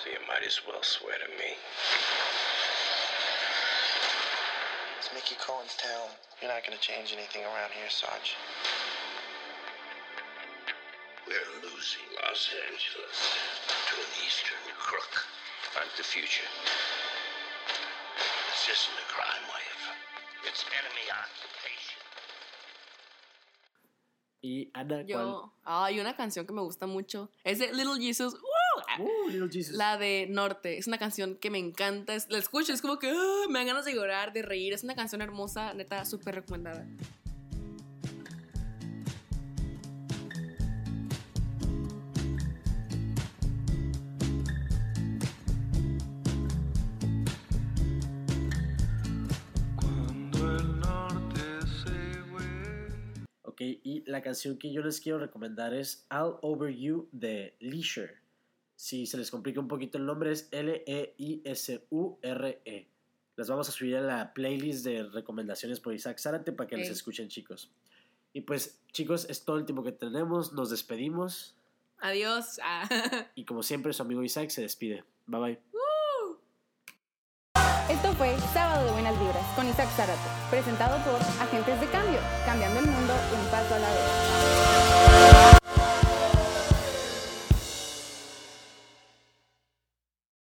so 0.02 0.10
you 0.10 0.20
might 0.28 0.46
as 0.48 0.62
well 0.66 0.82
swear 0.82 1.18
to 1.20 1.28
me. 1.38 1.52
It's 5.00 5.12
Mickey 5.14 5.36
Cohen's 5.46 5.76
town. 5.76 6.08
You're 6.42 6.52
not 6.54 6.64
gonna 6.66 6.80
change 6.80 7.12
anything 7.14 7.44
around 7.44 7.72
here, 7.76 7.90
Sarge. 7.90 8.36
We're 11.28 11.52
losing 11.68 12.06
Los 12.24 12.48
Angeles 12.72 13.18
to 13.90 13.96
an 14.00 14.12
Eastern 14.26 14.66
crook. 14.80 15.26
Like 15.76 15.92
the 15.98 16.04
future. 16.04 16.48
This 18.50 18.64
isn't 18.72 18.98
a 18.98 19.08
crime 19.14 19.44
wave. 19.52 19.84
It's 20.48 20.64
enemy 20.72 21.06
occupation. 21.12 22.02
Y. 24.42 24.72
Yo, 25.08 25.52
ah, 25.66 25.86
hay 25.86 26.00
una 26.00 26.16
canción 26.16 26.46
que 26.46 26.54
me 26.54 26.62
gusta 26.62 26.86
mucho. 26.88 27.30
Es 27.44 27.60
de 27.60 27.74
Little 27.74 28.00
Jesus. 28.00 28.34
¡Woo! 28.36 28.84
Ah, 28.88 28.98
Uh, 29.00 29.30
Little 29.30 29.50
Jesus. 29.52 29.76
La 29.76 29.98
de 29.98 30.28
Norte. 30.30 30.78
Es 30.78 30.88
una 30.88 30.98
canción 30.98 31.36
que 31.36 31.50
me 31.50 31.58
encanta. 31.60 32.14
Es- 32.16 32.30
la 32.30 32.38
escucho, 32.38 32.72
es 32.74 32.82
como 32.82 32.98
que 33.00 33.10
ah, 33.10 33.46
me 33.50 33.60
dan 33.60 33.68
ganas 33.68 33.86
de 33.86 33.94
llorar, 33.94 34.32
de 34.34 34.44
reír. 34.44 34.74
Es 34.74 34.84
una 34.84 34.96
canción 34.96 35.22
hermosa, 35.22 35.74
neta, 35.74 36.06
súper 36.06 36.36
recomendada. 36.36 36.86
Ok, 53.56 53.62
y 53.62 54.04
la 54.06 54.22
canción 54.22 54.58
que 54.58 54.70
yo 54.70 54.82
les 54.82 55.00
quiero 55.00 55.18
recomendar 55.18 55.74
es 55.74 56.06
All 56.10 56.40
Over 56.42 56.76
You 56.76 57.08
de 57.14 57.56
Leisure. 57.62 58.16
Si 58.76 59.06
se 59.06 59.18
les 59.18 59.32
complica 59.32 59.62
un 59.62 59.70
poquito 59.70 59.98
el 59.98 60.06
nombre, 60.06 60.34
es 60.34 60.50
L-E-I-S-U-R-E. 60.52 61.08
Las 63.38 63.48
vamos 63.48 63.70
a 63.70 63.72
subir 63.72 63.96
a 63.96 64.02
la 64.02 64.34
playlist 64.34 64.84
de 64.84 65.04
recomendaciones 65.04 65.80
por 65.80 65.94
Isaac 65.94 66.20
Zárate 66.20 66.52
para 66.52 66.68
que 66.68 66.76
les 66.76 66.90
escuchen, 66.90 67.30
chicos. 67.30 67.72
Y 68.34 68.42
pues, 68.42 68.82
chicos, 68.92 69.26
es 69.30 69.46
todo 69.46 69.58
el 69.58 69.64
tiempo 69.64 69.86
que 69.86 69.94
tenemos. 69.94 70.52
Nos 70.52 70.70
despedimos. 70.70 71.56
Adiós. 72.00 72.60
Ah. 72.62 72.90
Y 73.36 73.46
como 73.46 73.64
siempre, 73.64 73.94
su 73.94 74.02
amigo 74.02 74.22
Isaac 74.22 74.50
se 74.50 74.64
despide. 74.64 75.06
Bye 75.28 75.40
bye. 75.40 75.75
Esto 78.06 78.18
fue 78.18 78.38
Sábado 78.54 78.86
de 78.86 78.92
Buenas 78.92 79.20
Vibras 79.20 79.44
con 79.56 79.68
Isaac 79.68 79.90
Zárate, 79.96 80.20
presentado 80.52 80.96
por 81.00 81.20
Agentes 81.42 81.82
de 81.82 81.88
Cambio, 81.88 82.20
cambiando 82.46 82.80
el 82.80 82.86
mundo 82.86 83.14
un 83.34 83.50
paso 83.50 83.74
a 83.74 83.80
la 83.80 83.88
vez. 83.88 85.65